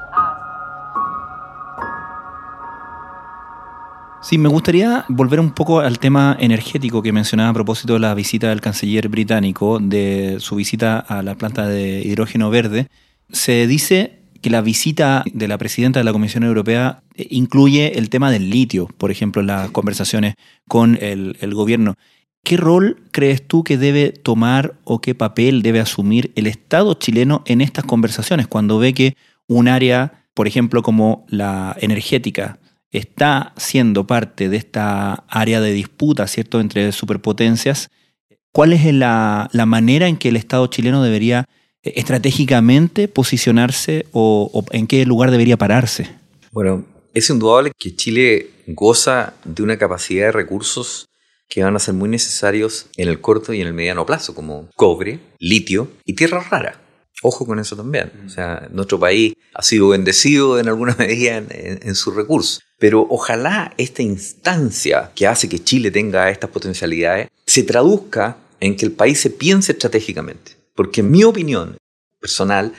Sí, 4.23 4.37
me 4.37 4.49
gustaría 4.49 5.03
volver 5.09 5.39
un 5.39 5.51
poco 5.51 5.79
al 5.79 5.97
tema 5.97 6.37
energético 6.39 7.01
que 7.01 7.11
mencionaba 7.11 7.49
a 7.49 7.53
propósito 7.53 7.93
de 7.93 7.99
la 7.99 8.13
visita 8.13 8.49
del 8.49 8.61
canciller 8.61 9.09
británico, 9.09 9.79
de 9.79 10.37
su 10.39 10.55
visita 10.55 10.99
a 10.99 11.23
la 11.23 11.33
planta 11.35 11.67
de 11.67 12.03
hidrógeno 12.05 12.51
verde. 12.51 12.87
Se 13.31 13.65
dice 13.65 14.19
que 14.39 14.51
la 14.51 14.61
visita 14.61 15.23
de 15.33 15.47
la 15.47 15.57
presidenta 15.57 15.99
de 15.99 16.03
la 16.03 16.13
Comisión 16.13 16.43
Europea 16.43 17.01
incluye 17.15 17.97
el 17.97 18.09
tema 18.09 18.29
del 18.29 18.51
litio, 18.51 18.87
por 18.99 19.09
ejemplo, 19.09 19.41
en 19.41 19.47
las 19.47 19.71
conversaciones 19.71 20.35
con 20.67 20.99
el, 21.01 21.37
el 21.41 21.55
gobierno. 21.55 21.95
¿Qué 22.43 22.57
rol 22.57 23.03
crees 23.11 23.47
tú 23.47 23.63
que 23.63 23.77
debe 23.77 24.11
tomar 24.11 24.75
o 24.83 25.01
qué 25.01 25.15
papel 25.15 25.63
debe 25.63 25.79
asumir 25.79 26.31
el 26.35 26.45
Estado 26.45 26.93
chileno 26.93 27.43
en 27.47 27.59
estas 27.59 27.85
conversaciones 27.85 28.45
cuando 28.45 28.77
ve 28.77 28.93
que 28.93 29.15
un 29.47 29.67
área, 29.67 30.25
por 30.35 30.47
ejemplo, 30.47 30.83
como 30.83 31.25
la 31.27 31.75
energética, 31.79 32.59
está 32.91 33.53
siendo 33.57 34.05
parte 34.05 34.49
de 34.49 34.57
esta 34.57 35.23
área 35.27 35.61
de 35.61 35.71
disputa, 35.71 36.27
¿cierto?, 36.27 36.59
entre 36.59 36.91
superpotencias, 36.91 37.89
¿cuál 38.51 38.73
es 38.73 38.85
la, 38.93 39.49
manera 39.65 40.07
en 40.07 40.17
que 40.17 40.29
el 40.29 40.35
Estado 40.35 40.67
chileno 40.67 41.01
debería 41.03 41.45
eh, 41.83 41.93
estratégicamente 41.95 43.07
posicionarse 43.07 44.05
o, 44.11 44.65
en 44.71 44.87
qué 44.87 45.05
lugar 45.05 45.31
debería 45.31 45.57
pararse? 45.57 46.09
Bueno, 46.51 46.85
es 47.13 47.29
indudable 47.29 47.71
que 47.77 47.95
Chile 47.95 48.49
goza 48.67 49.33
de 49.45 49.63
una 49.63 49.77
capacidad 49.77 50.27
de 50.27 50.31
recursos 50.31 51.07
que 51.47 51.63
van 51.63 51.75
a 51.75 51.79
ser 51.79 51.93
muy 51.93 52.07
necesarios 52.07 52.87
en 52.95 53.09
el 53.09 53.19
corto 53.19 53.53
y 53.53 53.59
en 53.59 53.67
el 53.67 53.73
mediano 53.73 54.05
plazo, 54.05 54.33
como 54.33 54.69
cobre, 54.75 55.19
litio 55.37 55.91
y 56.05 56.13
tierra 56.13 56.41
rara. 56.49 56.79
Ojo 57.23 57.45
con 57.45 57.59
eso 57.59 57.75
también. 57.75 58.11
O 58.25 58.29
sea, 58.29 58.67
nuestro 58.71 58.99
país 58.99 59.33
ha 59.53 59.61
sido 59.61 59.89
bendecido 59.89 60.59
en 60.59 60.69
alguna 60.69 60.95
medida 60.99 61.37
en, 61.37 61.95
sus 61.95 62.15
recursos. 62.15 62.61
Pero 62.81 63.05
ojalá 63.11 63.75
esta 63.77 64.01
instancia 64.01 65.11
que 65.13 65.27
hace 65.27 65.47
que 65.47 65.63
Chile 65.63 65.91
tenga 65.91 66.31
estas 66.31 66.49
potencialidades 66.49 67.27
se 67.45 67.61
traduzca 67.61 68.37
en 68.59 68.75
que 68.75 68.85
el 68.87 68.91
país 68.91 69.21
se 69.21 69.29
piense 69.29 69.73
estratégicamente. 69.73 70.53
Porque 70.73 71.01
en 71.01 71.11
mi 71.11 71.23
opinión 71.23 71.77
personal, 72.19 72.73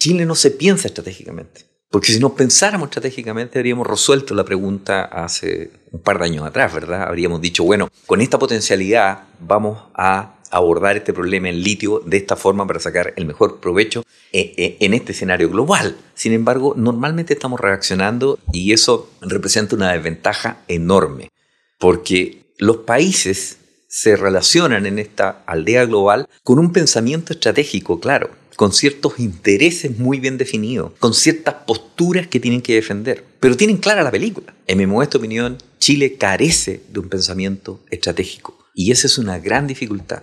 Chile 0.00 0.26
no 0.26 0.34
se 0.34 0.50
piensa 0.50 0.88
estratégicamente. 0.88 1.64
Porque 1.88 2.12
si 2.12 2.18
nos 2.18 2.32
pensáramos 2.32 2.88
estratégicamente, 2.88 3.60
habríamos 3.60 3.86
resuelto 3.86 4.34
la 4.34 4.44
pregunta 4.44 5.04
hace 5.04 5.70
un 5.92 6.00
par 6.00 6.18
de 6.18 6.24
años 6.24 6.44
atrás, 6.44 6.74
¿verdad? 6.74 7.04
Habríamos 7.04 7.40
dicho, 7.40 7.62
bueno, 7.62 7.88
con 8.04 8.20
esta 8.20 8.40
potencialidad 8.40 9.28
vamos 9.38 9.80
a 9.94 10.35
abordar 10.50 10.96
este 10.96 11.12
problema 11.12 11.48
en 11.48 11.62
litio 11.62 12.02
de 12.04 12.16
esta 12.16 12.36
forma 12.36 12.66
para 12.66 12.80
sacar 12.80 13.14
el 13.16 13.26
mejor 13.26 13.60
provecho 13.60 14.04
eh, 14.32 14.54
eh, 14.56 14.76
en 14.80 14.94
este 14.94 15.12
escenario 15.12 15.48
global. 15.50 15.96
Sin 16.14 16.32
embargo, 16.32 16.74
normalmente 16.76 17.34
estamos 17.34 17.60
reaccionando 17.60 18.38
y 18.52 18.72
eso 18.72 19.10
representa 19.20 19.76
una 19.76 19.92
desventaja 19.92 20.58
enorme, 20.68 21.30
porque 21.78 22.46
los 22.58 22.78
países 22.78 23.58
se 23.88 24.16
relacionan 24.16 24.86
en 24.86 24.98
esta 24.98 25.42
aldea 25.46 25.86
global 25.86 26.28
con 26.42 26.58
un 26.58 26.72
pensamiento 26.72 27.32
estratégico 27.32 28.00
claro, 28.00 28.30
con 28.56 28.72
ciertos 28.72 29.18
intereses 29.18 29.98
muy 29.98 30.18
bien 30.18 30.38
definidos, 30.38 30.92
con 30.98 31.14
ciertas 31.14 31.54
posturas 31.66 32.26
que 32.26 32.40
tienen 32.40 32.62
que 32.62 32.74
defender, 32.74 33.24
pero 33.38 33.56
tienen 33.56 33.76
clara 33.76 34.02
la 34.02 34.10
película. 34.10 34.54
En 34.66 34.78
mi 34.78 34.86
modesta 34.86 35.18
opinión, 35.18 35.58
Chile 35.78 36.16
carece 36.16 36.82
de 36.88 37.00
un 37.00 37.08
pensamiento 37.08 37.80
estratégico 37.90 38.58
y 38.74 38.92
esa 38.92 39.06
es 39.06 39.18
una 39.18 39.38
gran 39.38 39.66
dificultad. 39.66 40.22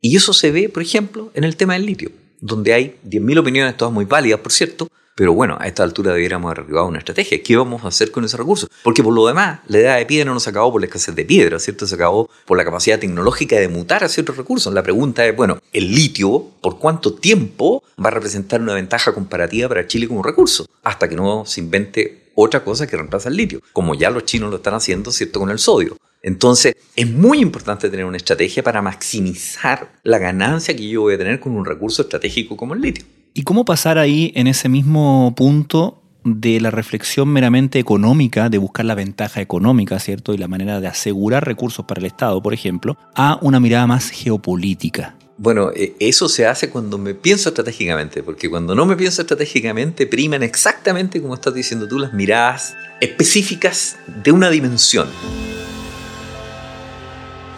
Y 0.00 0.16
eso 0.16 0.32
se 0.32 0.50
ve, 0.50 0.68
por 0.68 0.82
ejemplo, 0.82 1.30
en 1.34 1.44
el 1.44 1.56
tema 1.56 1.74
del 1.74 1.84
litio, 1.84 2.10
donde 2.40 2.72
hay 2.72 2.96
10.000 3.06 3.38
opiniones, 3.38 3.76
todas 3.76 3.92
muy 3.92 4.06
válidas, 4.06 4.40
por 4.40 4.50
cierto, 4.50 4.88
pero 5.14 5.34
bueno, 5.34 5.58
a 5.60 5.66
esta 5.66 5.82
altura 5.82 6.14
debiéramos 6.14 6.50
haber 6.50 6.64
arribado 6.64 6.86
una 6.86 7.00
estrategia. 7.00 7.42
¿Qué 7.42 7.54
vamos 7.54 7.84
a 7.84 7.88
hacer 7.88 8.10
con 8.10 8.24
ese 8.24 8.38
recurso? 8.38 8.68
Porque 8.82 9.02
por 9.02 9.12
lo 9.12 9.26
demás, 9.26 9.60
la 9.66 9.78
edad 9.78 9.98
de 9.98 10.06
piedra 10.06 10.32
no 10.32 10.40
se 10.40 10.48
acabó 10.48 10.72
por 10.72 10.80
la 10.80 10.86
escasez 10.86 11.14
de 11.14 11.26
piedra, 11.26 11.58
¿cierto? 11.58 11.86
Se 11.86 11.96
acabó 11.96 12.30
por 12.46 12.56
la 12.56 12.64
capacidad 12.64 12.98
tecnológica 12.98 13.56
de 13.56 13.68
mutar 13.68 14.02
a 14.02 14.08
ciertos 14.08 14.38
recursos. 14.38 14.72
La 14.72 14.82
pregunta 14.82 15.26
es, 15.26 15.36
bueno, 15.36 15.58
¿el 15.74 15.94
litio 15.94 16.46
por 16.62 16.78
cuánto 16.78 17.12
tiempo 17.12 17.82
va 18.02 18.08
a 18.08 18.12
representar 18.12 18.62
una 18.62 18.72
ventaja 18.72 19.12
comparativa 19.12 19.68
para 19.68 19.86
Chile 19.86 20.08
como 20.08 20.22
recurso? 20.22 20.64
Hasta 20.82 21.06
que 21.10 21.16
no 21.16 21.44
se 21.44 21.60
invente 21.60 22.30
otra 22.34 22.64
cosa 22.64 22.86
que 22.86 22.96
reemplaza 22.96 23.28
el 23.28 23.36
litio, 23.36 23.60
como 23.74 23.94
ya 23.94 24.08
los 24.08 24.24
chinos 24.24 24.48
lo 24.48 24.56
están 24.56 24.72
haciendo, 24.72 25.12
¿cierto? 25.12 25.40
Con 25.40 25.50
el 25.50 25.58
sodio. 25.58 25.98
Entonces, 26.22 26.76
es 26.96 27.10
muy 27.10 27.40
importante 27.40 27.88
tener 27.88 28.04
una 28.04 28.18
estrategia 28.18 28.62
para 28.62 28.82
maximizar 28.82 29.92
la 30.02 30.18
ganancia 30.18 30.76
que 30.76 30.86
yo 30.88 31.02
voy 31.02 31.14
a 31.14 31.18
tener 31.18 31.40
con 31.40 31.52
un 31.56 31.64
recurso 31.64 32.02
estratégico 32.02 32.56
como 32.56 32.74
el 32.74 32.82
litio. 32.82 33.04
¿Y 33.32 33.42
cómo 33.42 33.64
pasar 33.64 33.96
ahí 33.96 34.32
en 34.34 34.46
ese 34.46 34.68
mismo 34.68 35.34
punto 35.36 36.02
de 36.24 36.60
la 36.60 36.70
reflexión 36.70 37.28
meramente 37.28 37.78
económica, 37.78 38.50
de 38.50 38.58
buscar 38.58 38.84
la 38.84 38.94
ventaja 38.94 39.40
económica, 39.40 39.98
¿cierto? 39.98 40.34
Y 40.34 40.38
la 40.38 40.48
manera 40.48 40.80
de 40.80 40.88
asegurar 40.88 41.46
recursos 41.46 41.86
para 41.86 42.00
el 42.00 42.06
Estado, 42.06 42.42
por 42.42 42.52
ejemplo, 42.52 42.98
a 43.14 43.38
una 43.40 43.60
mirada 43.60 43.86
más 43.86 44.10
geopolítica? 44.10 45.16
Bueno, 45.38 45.70
e, 45.74 45.94
eso 46.00 46.28
se 46.28 46.46
hace 46.46 46.68
cuando 46.68 46.98
me 46.98 47.14
pienso 47.14 47.48
estratégicamente, 47.48 48.22
porque 48.22 48.50
cuando 48.50 48.74
no 48.74 48.84
me 48.84 48.96
pienso 48.96 49.22
estratégicamente 49.22 50.06
priman 50.06 50.42
exactamente, 50.42 51.22
como 51.22 51.32
estás 51.32 51.54
diciendo 51.54 51.88
tú, 51.88 51.98
las 51.98 52.12
miradas 52.12 52.74
específicas 53.00 53.96
de 54.22 54.32
una 54.32 54.50
dimensión 54.50 55.08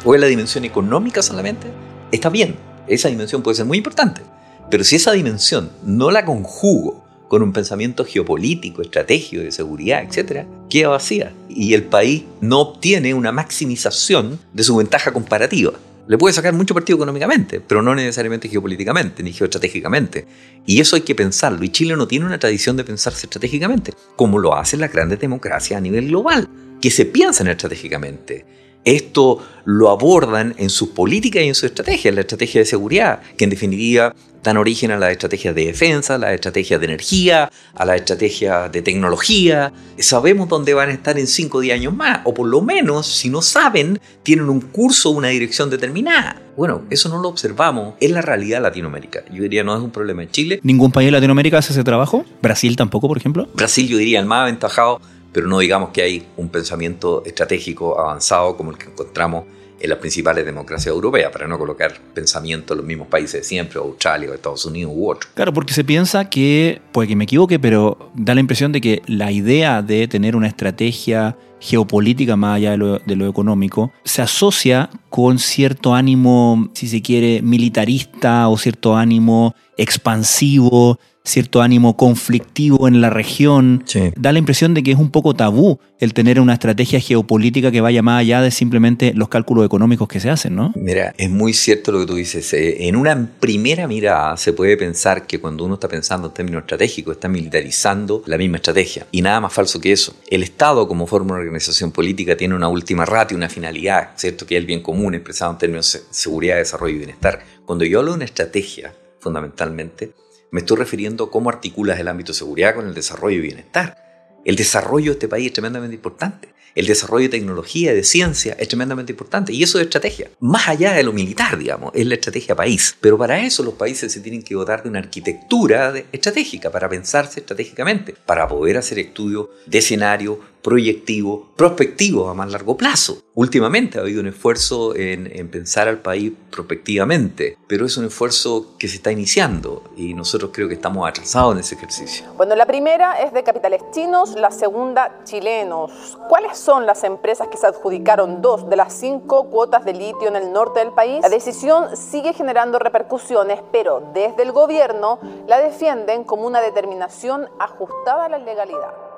o 0.04 0.14
en 0.14 0.20
la 0.20 0.26
dimensión 0.26 0.64
económica 0.64 1.22
solamente, 1.22 1.68
está 2.10 2.28
bien, 2.28 2.56
esa 2.86 3.08
dimensión 3.08 3.42
puede 3.42 3.56
ser 3.56 3.66
muy 3.66 3.78
importante. 3.78 4.22
Pero 4.70 4.84
si 4.84 4.96
esa 4.96 5.12
dimensión 5.12 5.70
no 5.84 6.10
la 6.10 6.24
conjugo 6.24 7.04
con 7.28 7.42
un 7.42 7.52
pensamiento 7.52 8.04
geopolítico, 8.04 8.82
estratégico, 8.82 9.42
de 9.42 9.52
seguridad, 9.52 10.02
etc., 10.02 10.46
queda 10.68 10.88
vacía 10.88 11.32
y 11.48 11.74
el 11.74 11.84
país 11.84 12.24
no 12.40 12.60
obtiene 12.60 13.14
una 13.14 13.32
maximización 13.32 14.38
de 14.52 14.62
su 14.62 14.76
ventaja 14.76 15.12
comparativa. 15.12 15.72
Le 16.08 16.18
puede 16.18 16.34
sacar 16.34 16.52
mucho 16.52 16.74
partido 16.74 16.96
económicamente, 16.96 17.60
pero 17.60 17.80
no 17.80 17.94
necesariamente 17.94 18.48
geopolíticamente 18.48 19.22
ni 19.22 19.32
geoestratégicamente. 19.32 20.26
Y 20.66 20.80
eso 20.80 20.96
hay 20.96 21.02
que 21.02 21.14
pensarlo. 21.14 21.64
Y 21.64 21.68
Chile 21.68 21.96
no 21.96 22.08
tiene 22.08 22.26
una 22.26 22.38
tradición 22.38 22.76
de 22.76 22.84
pensarse 22.84 23.26
estratégicamente, 23.26 23.94
como 24.16 24.38
lo 24.38 24.56
hacen 24.56 24.80
las 24.80 24.92
grandes 24.92 25.20
democracias 25.20 25.78
a 25.78 25.80
nivel 25.80 26.08
global, 26.08 26.48
que 26.80 26.90
se 26.90 27.06
piensan 27.06 27.46
estratégicamente 27.46 28.44
esto 28.84 29.44
lo 29.64 29.90
abordan 29.90 30.54
en 30.58 30.70
sus 30.70 30.88
políticas 30.88 31.42
y 31.42 31.48
en 31.48 31.54
su 31.54 31.66
estrategia, 31.66 32.08
en 32.08 32.16
la 32.16 32.22
estrategia 32.22 32.60
de 32.60 32.66
seguridad, 32.66 33.20
que 33.36 33.44
en 33.44 33.50
definitiva 33.50 34.14
dan 34.42 34.56
origen 34.56 34.90
a 34.90 34.98
las 34.98 35.12
estrategias 35.12 35.54
de 35.54 35.66
defensa, 35.66 36.16
a 36.16 36.18
las 36.18 36.32
estrategias 36.32 36.80
de 36.80 36.86
energía, 36.86 37.50
a 37.74 37.84
las 37.84 37.96
estrategias 37.96 38.72
de 38.72 38.82
tecnología. 38.82 39.72
Sabemos 39.98 40.48
dónde 40.48 40.74
van 40.74 40.88
a 40.88 40.92
estar 40.92 41.18
en 41.18 41.26
5 41.26 41.58
o 41.58 41.60
10 41.60 41.74
años 41.74 41.94
más, 41.94 42.20
o 42.24 42.34
por 42.34 42.48
lo 42.48 42.60
menos, 42.60 43.06
si 43.06 43.28
no 43.28 43.40
saben, 43.40 44.00
tienen 44.22 44.48
un 44.48 44.60
curso, 44.60 45.10
una 45.10 45.28
dirección 45.28 45.70
determinada. 45.70 46.42
Bueno, 46.56 46.82
eso 46.90 47.08
no 47.08 47.22
lo 47.22 47.28
observamos 47.28 47.94
en 48.00 48.12
la 48.12 48.20
realidad 48.20 48.58
de 48.58 48.62
Latinoamérica. 48.62 49.22
Yo 49.32 49.42
diría 49.42 49.64
no 49.64 49.76
es 49.76 49.82
un 49.82 49.90
problema 49.90 50.22
en 50.22 50.30
Chile. 50.30 50.60
¿Ningún 50.62 50.92
país 50.92 51.06
de 51.06 51.12
Latinoamérica 51.12 51.58
hace 51.58 51.72
ese 51.72 51.84
trabajo? 51.84 52.24
¿Brasil 52.42 52.76
tampoco, 52.76 53.08
por 53.08 53.16
ejemplo? 53.16 53.48
Brasil 53.54 53.88
yo 53.88 53.96
diría 53.96 54.20
el 54.20 54.26
más 54.26 54.42
aventajado 54.42 55.00
pero 55.32 55.46
no 55.46 55.58
digamos 55.58 55.90
que 55.90 56.02
hay 56.02 56.26
un 56.36 56.48
pensamiento 56.48 57.22
estratégico 57.24 57.98
avanzado 57.98 58.56
como 58.56 58.70
el 58.70 58.78
que 58.78 58.86
encontramos 58.86 59.44
en 59.82 59.90
las 59.90 59.98
principales 59.98 60.44
democracias 60.44 60.94
europeas, 60.94 61.32
para 61.32 61.48
no 61.48 61.58
colocar 61.58 62.00
pensamiento 62.14 62.72
en 62.72 62.78
los 62.78 62.86
mismos 62.86 63.08
países 63.08 63.40
de 63.40 63.44
siempre, 63.44 63.80
Australia, 63.80 64.30
o 64.30 64.34
Estados 64.34 64.64
Unidos 64.64 64.92
u 64.94 65.10
otros. 65.10 65.32
Claro, 65.34 65.52
porque 65.52 65.74
se 65.74 65.82
piensa 65.82 66.30
que, 66.30 66.80
puede 66.92 67.08
que 67.08 67.16
me 67.16 67.24
equivoque, 67.24 67.58
pero 67.58 68.12
da 68.14 68.32
la 68.34 68.40
impresión 68.40 68.70
de 68.70 68.80
que 68.80 69.02
la 69.06 69.32
idea 69.32 69.82
de 69.82 70.06
tener 70.06 70.36
una 70.36 70.46
estrategia 70.46 71.36
geopolítica 71.58 72.36
más 72.36 72.56
allá 72.56 72.72
de 72.72 72.76
lo, 72.76 72.98
de 73.00 73.16
lo, 73.16 73.28
económico, 73.28 73.92
se 74.04 74.22
asocia 74.22 74.88
con 75.10 75.40
cierto 75.40 75.94
ánimo, 75.94 76.70
si 76.74 76.86
se 76.86 77.02
quiere, 77.02 77.42
militarista 77.42 78.48
o 78.48 78.56
cierto 78.58 78.96
ánimo 78.96 79.54
expansivo, 79.76 81.00
cierto 81.24 81.62
ánimo 81.62 81.96
conflictivo 81.96 82.88
en 82.88 83.00
la 83.00 83.10
región. 83.10 83.84
Da 84.16 84.32
la 84.32 84.38
impresión 84.38 84.74
de 84.74 84.82
que 84.82 84.92
es 84.92 84.98
un 84.98 85.10
poco 85.10 85.34
tabú 85.34 85.78
el 85.98 86.14
tener 86.14 86.40
una 86.40 86.54
estrategia 86.54 87.00
geopolítica 87.00 87.70
que 87.70 87.80
vaya 87.80 88.02
más 88.02 88.20
allá 88.20 88.40
de 88.40 88.50
simplemente 88.50 89.12
los 89.14 89.28
cálculos 89.28 89.64
económicos 89.64 90.08
que 90.08 90.20
se 90.20 90.30
hacen, 90.30 90.56
¿no? 90.56 90.72
Mira, 90.74 91.14
es 91.16 91.30
muy 91.30 91.52
cierto 91.52 91.92
lo 91.92 92.00
que 92.00 92.06
tú 92.06 92.14
dices. 92.16 92.52
Eh, 92.54 92.88
en 92.88 92.96
una 92.96 93.30
primera 93.38 93.86
mirada 93.86 94.36
se 94.36 94.52
puede 94.52 94.76
pensar 94.76 95.26
que 95.26 95.40
cuando 95.40 95.64
uno 95.64 95.74
está 95.74 95.88
pensando 95.88 96.28
en 96.28 96.34
términos 96.34 96.62
estratégicos 96.62 97.16
está 97.16 97.28
militarizando 97.28 98.22
la 98.26 98.36
misma 98.36 98.56
estrategia. 98.56 99.06
Y 99.12 99.22
nada 99.22 99.40
más 99.40 99.52
falso 99.52 99.80
que 99.80 99.92
eso. 99.92 100.14
El 100.28 100.42
Estado 100.42 100.88
como 100.88 101.06
forma 101.06 101.36
de 101.36 101.42
organización 101.42 101.92
política 101.92 102.36
tiene 102.36 102.54
una 102.54 102.68
última 102.68 103.04
ratio, 103.04 103.36
una 103.36 103.48
finalidad, 103.48 104.10
¿cierto? 104.16 104.44
Que 104.44 104.56
es 104.56 104.60
el 104.60 104.66
bien 104.66 104.82
común 104.82 105.14
expresado 105.14 105.52
en 105.52 105.58
términos 105.58 105.92
de 105.92 106.00
seguridad, 106.10 106.56
desarrollo 106.56 106.94
y 106.94 106.98
bienestar. 106.98 107.44
Cuando 107.64 107.84
yo 107.84 108.00
hablo 108.00 108.10
de 108.12 108.16
una 108.16 108.24
estrategia, 108.24 108.92
fundamentalmente, 109.20 110.12
me 110.52 110.60
estoy 110.60 110.76
refiriendo 110.76 111.24
a 111.24 111.30
cómo 111.30 111.48
articulas 111.48 111.98
el 111.98 112.08
ámbito 112.08 112.32
de 112.32 112.38
seguridad 112.38 112.74
con 112.74 112.86
el 112.86 112.92
desarrollo 112.92 113.38
y 113.38 113.40
bienestar. 113.40 113.96
El 114.44 114.54
desarrollo 114.54 115.12
de 115.12 115.14
este 115.14 115.28
país 115.28 115.46
es 115.46 115.54
tremendamente 115.54 115.96
importante. 115.96 116.50
El 116.74 116.86
desarrollo 116.86 117.24
de 117.24 117.38
tecnología, 117.38 117.94
de 117.94 118.04
ciencia, 118.04 118.54
es 118.58 118.68
tremendamente 118.68 119.12
importante. 119.12 119.54
Y 119.54 119.62
eso 119.62 119.78
es 119.78 119.84
estrategia. 119.84 120.30
Más 120.40 120.68
allá 120.68 120.92
de 120.92 121.04
lo 121.04 121.14
militar, 121.14 121.58
digamos, 121.58 121.92
es 121.94 122.06
la 122.06 122.14
estrategia 122.14 122.54
país. 122.54 122.94
Pero 123.00 123.16
para 123.16 123.40
eso 123.40 123.62
los 123.62 123.74
países 123.74 124.12
se 124.12 124.20
tienen 124.20 124.42
que 124.42 124.54
dotar 124.54 124.82
de 124.82 124.90
una 124.90 124.98
arquitectura 124.98 125.94
estratégica, 126.12 126.70
para 126.70 126.88
pensarse 126.88 127.40
estratégicamente, 127.40 128.14
para 128.26 128.46
poder 128.46 128.76
hacer 128.76 128.98
estudios 128.98 129.48
de 129.64 129.78
escenario, 129.78 130.38
proyectivo, 130.62 131.48
prospectivo 131.56 132.28
a 132.28 132.34
más 132.34 132.50
largo 132.50 132.76
plazo. 132.76 133.18
Últimamente 133.34 133.98
ha 133.98 134.02
habido 134.02 134.20
un 134.20 134.28
esfuerzo 134.28 134.94
en, 134.94 135.48
pensar 135.48 135.88
al 135.88 135.98
país 135.98 136.32
prospectivamente, 136.50 137.58
pero 137.66 137.84
es 137.84 137.96
un 137.96 138.06
esfuerzo 138.06 138.74
que 138.78 138.88
se 138.88 138.96
está 138.96 139.10
iniciando 139.10 139.82
y 139.96 140.14
nosotros 140.14 140.50
creo 140.52 140.68
que 140.68 140.74
estamos 140.74 141.08
atrasados 141.08 141.54
en 141.54 141.60
ese 141.60 141.74
ejercicio. 141.74 142.26
Bueno, 142.36 142.54
la 142.54 142.66
primera 142.66 143.20
es 143.22 143.32
de 143.32 143.42
capitales 143.42 143.82
chinos, 143.92 144.34
la 144.34 144.50
segunda 144.50 145.20
chilenos. 145.24 146.18
¿Cuáles 146.28 146.58
son 146.58 146.86
las 146.86 147.04
empresas 147.04 147.48
que 147.48 147.56
se 147.56 147.66
adjudicaron 147.66 148.40
dos 148.40 148.68
de 148.68 148.76
las 148.76 148.92
cinco 148.92 149.50
cuotas 149.50 149.84
de 149.84 149.94
litio 149.94 150.28
en 150.28 150.36
el 150.36 150.52
norte 150.52 150.80
del 150.80 150.92
país? 150.92 151.22
La 151.22 151.28
decisión 151.28 151.96
sigue 151.96 152.32
generando 152.34 152.78
repercusiones, 152.78 153.60
pero 153.72 154.12
desde 154.14 154.42
el 154.42 154.52
gobierno 154.52 155.18
la 155.48 155.58
defienden 155.58 156.24
como 156.24 156.46
una 156.46 156.60
determinación 156.60 157.48
ajustada 157.58 158.26
a 158.26 158.28
la 158.28 158.38
legalidad. 158.38 159.11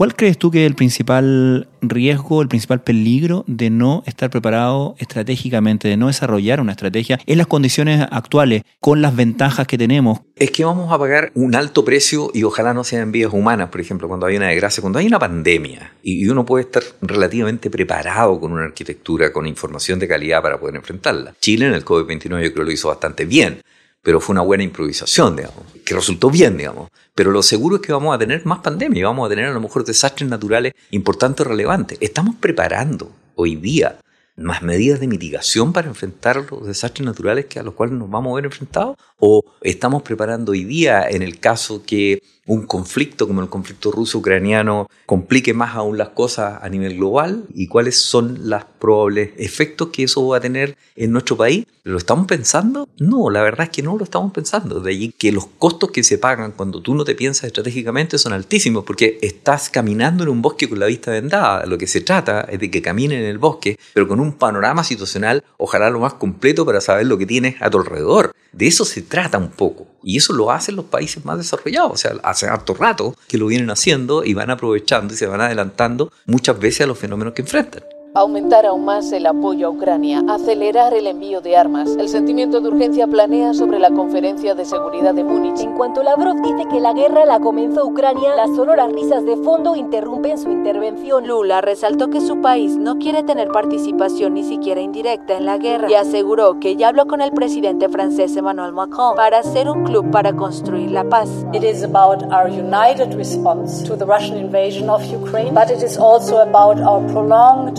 ¿Cuál 0.00 0.16
crees 0.16 0.38
tú 0.38 0.50
que 0.50 0.64
es 0.64 0.66
el 0.66 0.76
principal 0.76 1.68
riesgo, 1.82 2.40
el 2.40 2.48
principal 2.48 2.82
peligro 2.82 3.44
de 3.46 3.68
no 3.68 4.02
estar 4.06 4.30
preparado 4.30 4.94
estratégicamente, 4.96 5.88
de 5.88 5.98
no 5.98 6.06
desarrollar 6.06 6.62
una 6.62 6.72
estrategia 6.72 7.20
en 7.26 7.36
las 7.36 7.46
condiciones 7.46 8.06
actuales, 8.10 8.62
con 8.80 9.02
las 9.02 9.14
ventajas 9.14 9.66
que 9.66 9.76
tenemos? 9.76 10.20
Es 10.36 10.52
que 10.52 10.64
vamos 10.64 10.90
a 10.90 10.98
pagar 10.98 11.30
un 11.34 11.54
alto 11.54 11.84
precio 11.84 12.30
y 12.32 12.44
ojalá 12.44 12.72
no 12.72 12.82
sean 12.82 13.12
vías 13.12 13.30
humanas, 13.30 13.68
por 13.68 13.82
ejemplo, 13.82 14.08
cuando 14.08 14.24
hay 14.24 14.38
una 14.38 14.48
desgracia, 14.48 14.80
cuando 14.80 15.00
hay 15.00 15.06
una 15.06 15.18
pandemia 15.18 15.92
y 16.02 16.26
uno 16.28 16.46
puede 16.46 16.64
estar 16.64 16.82
relativamente 17.02 17.68
preparado 17.68 18.40
con 18.40 18.52
una 18.52 18.64
arquitectura, 18.64 19.34
con 19.34 19.46
información 19.46 19.98
de 19.98 20.08
calidad 20.08 20.40
para 20.40 20.58
poder 20.58 20.76
enfrentarla. 20.76 21.34
Chile 21.40 21.66
en 21.66 21.74
el 21.74 21.84
COVID-29 21.84 22.42
yo 22.42 22.54
creo 22.54 22.64
lo 22.64 22.72
hizo 22.72 22.88
bastante 22.88 23.26
bien 23.26 23.60
pero 24.02 24.20
fue 24.20 24.32
una 24.32 24.42
buena 24.42 24.64
improvisación, 24.64 25.36
digamos, 25.36 25.64
que 25.84 25.94
resultó 25.94 26.30
bien, 26.30 26.56
digamos. 26.56 26.90
Pero 27.14 27.30
lo 27.30 27.42
seguro 27.42 27.76
es 27.76 27.82
que 27.82 27.92
vamos 27.92 28.14
a 28.14 28.18
tener 28.18 28.44
más 28.46 28.60
pandemia, 28.60 29.06
vamos 29.06 29.26
a 29.26 29.30
tener 29.30 29.46
a 29.46 29.52
lo 29.52 29.60
mejor 29.60 29.84
desastres 29.84 30.28
naturales 30.28 30.72
importantes, 30.90 31.46
relevantes. 31.46 31.98
Estamos 32.00 32.36
preparando 32.36 33.12
hoy 33.34 33.56
día 33.56 33.98
más 34.40 34.62
medidas 34.62 35.00
de 35.00 35.06
mitigación 35.06 35.72
para 35.72 35.88
enfrentar 35.88 36.46
los 36.50 36.66
desastres 36.66 37.04
naturales 37.04 37.44
que 37.46 37.58
a 37.58 37.62
los 37.62 37.74
cuales 37.74 37.94
nos 37.94 38.10
vamos 38.10 38.32
a 38.32 38.36
ver 38.36 38.46
enfrentados? 38.46 38.96
¿O 39.18 39.44
estamos 39.60 40.02
preparando 40.02 40.52
hoy 40.52 40.64
día 40.64 41.08
en 41.08 41.22
el 41.22 41.38
caso 41.38 41.82
que 41.84 42.22
un 42.50 42.66
conflicto 42.66 43.28
como 43.28 43.42
el 43.42 43.48
conflicto 43.48 43.92
ruso-ucraniano 43.92 44.88
complique 45.06 45.54
más 45.54 45.76
aún 45.76 45.96
las 45.96 46.08
cosas 46.08 46.58
a 46.60 46.68
nivel 46.68 46.96
global 46.96 47.44
y 47.54 47.68
cuáles 47.68 48.00
son 48.00 48.50
los 48.50 48.64
probables 48.80 49.30
efectos 49.36 49.90
que 49.92 50.02
eso 50.02 50.26
va 50.26 50.38
a 50.38 50.40
tener 50.40 50.76
en 50.96 51.12
nuestro 51.12 51.36
país. 51.36 51.64
¿Lo 51.84 51.96
estamos 51.96 52.26
pensando? 52.26 52.88
No, 52.98 53.30
la 53.30 53.42
verdad 53.42 53.66
es 53.66 53.70
que 53.70 53.82
no 53.82 53.96
lo 53.96 54.02
estamos 54.02 54.32
pensando. 54.32 54.80
De 54.80 54.90
allí 54.90 55.14
que 55.16 55.30
los 55.30 55.46
costos 55.46 55.92
que 55.92 56.02
se 56.02 56.18
pagan 56.18 56.52
cuando 56.52 56.82
tú 56.82 56.94
no 56.94 57.04
te 57.04 57.14
piensas 57.14 57.44
estratégicamente 57.44 58.18
son 58.18 58.32
altísimos 58.32 58.84
porque 58.84 59.18
estás 59.22 59.70
caminando 59.70 60.24
en 60.24 60.28
un 60.30 60.42
bosque 60.42 60.68
con 60.68 60.80
la 60.80 60.86
vista 60.86 61.12
vendada. 61.12 61.64
Lo 61.66 61.78
que 61.78 61.86
se 61.86 62.00
trata 62.00 62.42
es 62.50 62.58
de 62.58 62.68
que 62.68 62.82
camine 62.82 63.16
en 63.16 63.26
el 63.26 63.38
bosque, 63.38 63.78
pero 63.94 64.08
con 64.08 64.18
un 64.18 64.32
panorama 64.32 64.82
situacional, 64.82 65.44
ojalá 65.56 65.88
lo 65.88 66.00
más 66.00 66.14
completo 66.14 66.66
para 66.66 66.80
saber 66.80 67.06
lo 67.06 67.16
que 67.16 67.26
tienes 67.26 67.62
a 67.62 67.70
tu 67.70 67.78
alrededor. 67.78 68.34
De 68.52 68.66
eso 68.66 68.84
se 68.84 69.02
trata 69.02 69.38
un 69.38 69.50
poco. 69.50 69.86
Y 70.02 70.16
eso 70.16 70.32
lo 70.32 70.50
hacen 70.50 70.76
los 70.76 70.86
países 70.86 71.24
más 71.24 71.38
desarrollados. 71.38 71.92
O 71.92 71.96
sea, 71.96 72.12
hace 72.22 72.46
harto 72.46 72.74
rato 72.74 73.14
que 73.28 73.38
lo 73.38 73.46
vienen 73.46 73.70
haciendo 73.70 74.24
y 74.24 74.34
van 74.34 74.50
aprovechando 74.50 75.14
y 75.14 75.16
se 75.16 75.26
van 75.26 75.40
adelantando 75.40 76.12
muchas 76.26 76.58
veces 76.58 76.82
a 76.82 76.86
los 76.86 76.98
fenómenos 76.98 77.34
que 77.34 77.42
enfrentan 77.42 77.82
aumentar 78.12 78.66
aún 78.66 78.84
más 78.84 79.12
el 79.12 79.26
apoyo 79.26 79.68
a 79.68 79.70
Ucrania, 79.70 80.24
acelerar 80.28 80.94
el 80.94 81.06
envío 81.06 81.40
de 81.40 81.56
armas. 81.56 81.90
El 81.96 82.08
sentimiento 82.08 82.60
de 82.60 82.68
urgencia 82.68 83.06
planea 83.06 83.54
sobre 83.54 83.78
la 83.78 83.90
conferencia 83.90 84.54
de 84.54 84.64
seguridad 84.64 85.14
de 85.14 85.22
Múnich. 85.22 85.60
En 85.60 85.74
cuanto 85.74 86.02
Lavrov 86.02 86.40
dice 86.42 86.68
que 86.68 86.80
la 86.80 86.92
guerra 86.92 87.24
la 87.24 87.38
comenzó 87.38 87.86
Ucrania, 87.86 88.34
las 88.34 88.54
sonoras 88.56 88.92
risas 88.92 89.24
de 89.24 89.36
fondo 89.36 89.76
interrumpen 89.76 90.38
su 90.38 90.50
intervención. 90.50 91.26
Lula 91.26 91.60
resaltó 91.60 92.08
que 92.10 92.20
su 92.20 92.40
país 92.40 92.76
no 92.76 92.98
quiere 92.98 93.22
tener 93.22 93.48
participación 93.48 94.34
ni 94.34 94.42
siquiera 94.42 94.80
indirecta 94.80 95.36
en 95.36 95.46
la 95.46 95.58
guerra 95.58 95.88
y 95.88 95.94
aseguró 95.94 96.58
que 96.58 96.74
ya 96.74 96.88
habló 96.88 97.06
con 97.06 97.20
el 97.20 97.30
presidente 97.30 97.88
francés 97.88 98.36
Emmanuel 98.36 98.72
Macron 98.72 99.14
para 99.14 99.38
hacer 99.38 99.68
un 99.68 99.84
club 99.84 100.10
para 100.10 100.32
construir 100.34 100.90
la 100.90 101.04
paz. 101.04 101.28
It 101.52 101.62
is 101.62 101.84
about 101.84 102.24
our 102.32 102.48
united 102.48 103.14
response 103.14 103.84
to 103.84 103.96
the 103.96 104.04
Russian 104.04 104.36
invasion 104.36 104.90
of 104.90 105.04
Ukraine, 105.04 105.54
but 105.54 105.70
it 105.70 105.82
is 105.82 105.96
also 105.96 106.38
about 106.38 106.80
our 106.80 107.06
prolonged 107.12 107.78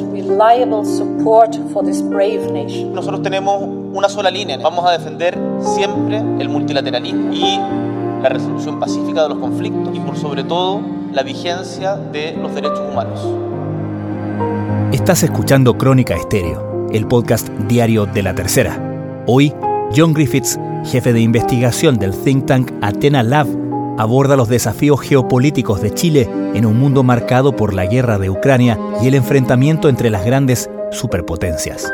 support 0.85 1.55
for 1.73 1.83
this 1.83 2.01
brave 2.01 2.51
nation. 2.51 2.93
Nosotros 2.93 3.21
tenemos 3.21 3.61
una 3.61 4.09
sola 4.09 4.31
línea. 4.31 4.57
Vamos 4.57 4.85
a 4.85 4.91
defender 4.91 5.37
siempre 5.75 6.17
el 6.17 6.49
multilateralismo 6.49 7.33
y 7.33 7.59
la 8.21 8.29
resolución 8.29 8.79
pacífica 8.79 9.23
de 9.23 9.29
los 9.29 9.39
conflictos 9.39 9.95
y 9.95 9.99
por 9.99 10.17
sobre 10.17 10.43
todo 10.43 10.81
la 11.11 11.23
vigencia 11.23 11.95
de 11.95 12.33
los 12.33 12.53
derechos 12.53 12.79
humanos. 12.79 13.19
Estás 14.91 15.23
escuchando 15.23 15.77
Crónica 15.77 16.15
Estéreo, 16.15 16.87
el 16.91 17.07
podcast 17.07 17.49
diario 17.67 18.05
de 18.05 18.23
la 18.23 18.35
Tercera. 18.35 19.23
Hoy, 19.25 19.53
John 19.95 20.13
Griffiths, 20.13 20.59
jefe 20.85 21.13
de 21.13 21.21
investigación 21.21 21.97
del 21.97 22.15
think 22.15 22.45
tank 22.45 22.71
Athena 22.81 23.23
Lab, 23.23 23.47
aborda 24.01 24.35
los 24.35 24.49
desafíos 24.49 24.99
geopolíticos 24.99 25.79
de 25.79 25.93
Chile 25.93 26.27
en 26.55 26.65
un 26.65 26.79
mundo 26.79 27.03
marcado 27.03 27.55
por 27.55 27.75
la 27.75 27.85
guerra 27.85 28.17
de 28.17 28.31
Ucrania 28.31 28.79
y 29.01 29.07
el 29.07 29.13
enfrentamiento 29.13 29.89
entre 29.89 30.09
las 30.09 30.25
grandes 30.25 30.69
superpotencias. 30.91 31.87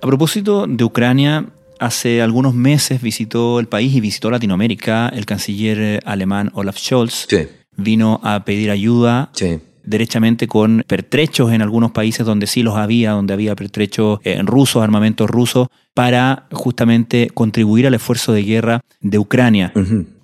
A 0.00 0.06
propósito 0.06 0.66
de 0.68 0.84
Ucrania, 0.84 1.46
hace 1.80 2.22
algunos 2.22 2.54
meses 2.54 3.02
visitó 3.02 3.58
el 3.58 3.66
país 3.66 3.92
y 3.94 4.00
visitó 4.00 4.30
Latinoamérica 4.30 5.08
el 5.08 5.26
canciller 5.26 6.00
alemán 6.04 6.50
Olaf 6.54 6.78
Scholz. 6.78 7.26
Vino 7.76 8.20
a 8.22 8.44
pedir 8.44 8.70
ayuda 8.70 9.30
derechamente 9.84 10.46
con 10.48 10.84
pertrechos 10.86 11.52
en 11.52 11.62
algunos 11.62 11.90
países 11.92 12.26
donde 12.26 12.46
sí 12.46 12.62
los 12.62 12.76
había, 12.76 13.12
donde 13.12 13.34
había 13.34 13.54
pertrechos 13.56 14.20
en 14.24 14.46
rusos, 14.46 14.82
armamentos 14.82 15.28
rusos, 15.28 15.68
para 15.94 16.46
justamente 16.52 17.30
contribuir 17.32 17.86
al 17.86 17.94
esfuerzo 17.94 18.32
de 18.32 18.42
guerra 18.42 18.80
de 19.00 19.18
Ucrania. 19.18 19.72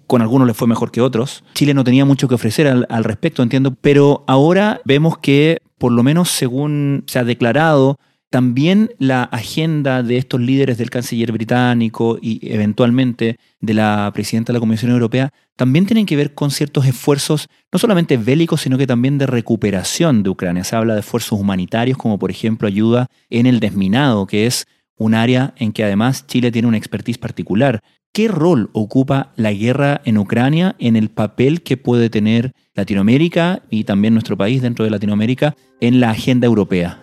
Con 0.07 0.23
algunos 0.23 0.47
les 0.47 0.57
fue 0.57 0.67
mejor 0.67 0.91
que 0.91 1.01
otros. 1.01 1.45
Chile 1.55 1.75
no 1.75 1.85
tenía 1.85 2.05
mucho 2.05 2.29
que 2.29 2.35
ofrecer 2.35 2.67
al, 2.67 2.87
al 2.89 3.05
respecto, 3.05 3.43
entiendo, 3.43 3.77
pero 3.81 4.25
ahora 4.27 4.81
vemos 4.85 5.19
que, 5.19 5.59
por 5.77 5.93
lo 5.93 6.03
menos 6.03 6.31
según 6.31 7.05
se 7.07 7.19
ha 7.19 7.25
declarado, 7.25 7.99
también 8.31 8.91
la 8.99 9.23
agenda 9.23 10.03
de 10.03 10.19
estos 10.19 10.41
líderes 10.41 10.79
del 10.79 10.91
canciller 10.91 11.33
británico 11.33 12.19
y 12.21 12.41
eventualmente 12.53 13.39
de 13.61 13.75
la 13.75 14.11
presidenta 14.13 14.53
de 14.53 14.59
la 14.59 14.61
Comisión 14.61 14.91
Europea 14.91 15.33
también 15.57 15.87
tienen 15.87 16.07
que 16.07 16.17
ver 16.17 16.35
con 16.35 16.51
ciertos 16.51 16.87
esfuerzos, 16.87 17.49
no 17.73 17.79
solamente 17.79 18.17
bélicos, 18.17 18.61
sino 18.61 18.79
que 18.79 18.87
también 18.87 19.19
de 19.19 19.27
recuperación 19.27 20.23
de 20.23 20.31
Ucrania. 20.31 20.63
Se 20.63 20.77
habla 20.77 20.95
de 20.95 21.01
esfuerzos 21.01 21.41
humanitarios, 21.41 21.99
como 21.99 22.19
por 22.19 22.31
ejemplo 22.31 22.69
ayuda 22.69 23.09
en 23.31 23.47
el 23.47 23.61
desminado, 23.61 24.27
que 24.27 24.47
es 24.47 24.67
un 24.97 25.15
área 25.15 25.55
en 25.57 25.73
que 25.73 25.85
además 25.85 26.27
Chile 26.27 26.53
tiene 26.53 26.69
una 26.69 26.77
expertise 26.77 27.19
particular. 27.19 27.81
¿Qué 28.13 28.29
rol 28.29 28.71
ocupa 28.73 29.33
la 29.37 29.53
guerra 29.53 30.01
en 30.05 30.19
Ucrania 30.19 30.77
en 30.79 30.97
el 30.97 31.09
papel 31.09 31.63
que 31.63 31.77
puede 31.77 32.11
tener 32.11 32.53
Latinoamérica 32.75 33.63
y 33.71 33.85
también 33.85 34.15
nuestro 34.15 34.37
país 34.37 34.63
dentro 34.63 34.85
de 34.85 34.91
Latinoamérica 34.91 35.57
en 35.81 36.01
la 36.01 36.11
agenda 36.11 36.47
europea? 36.47 37.03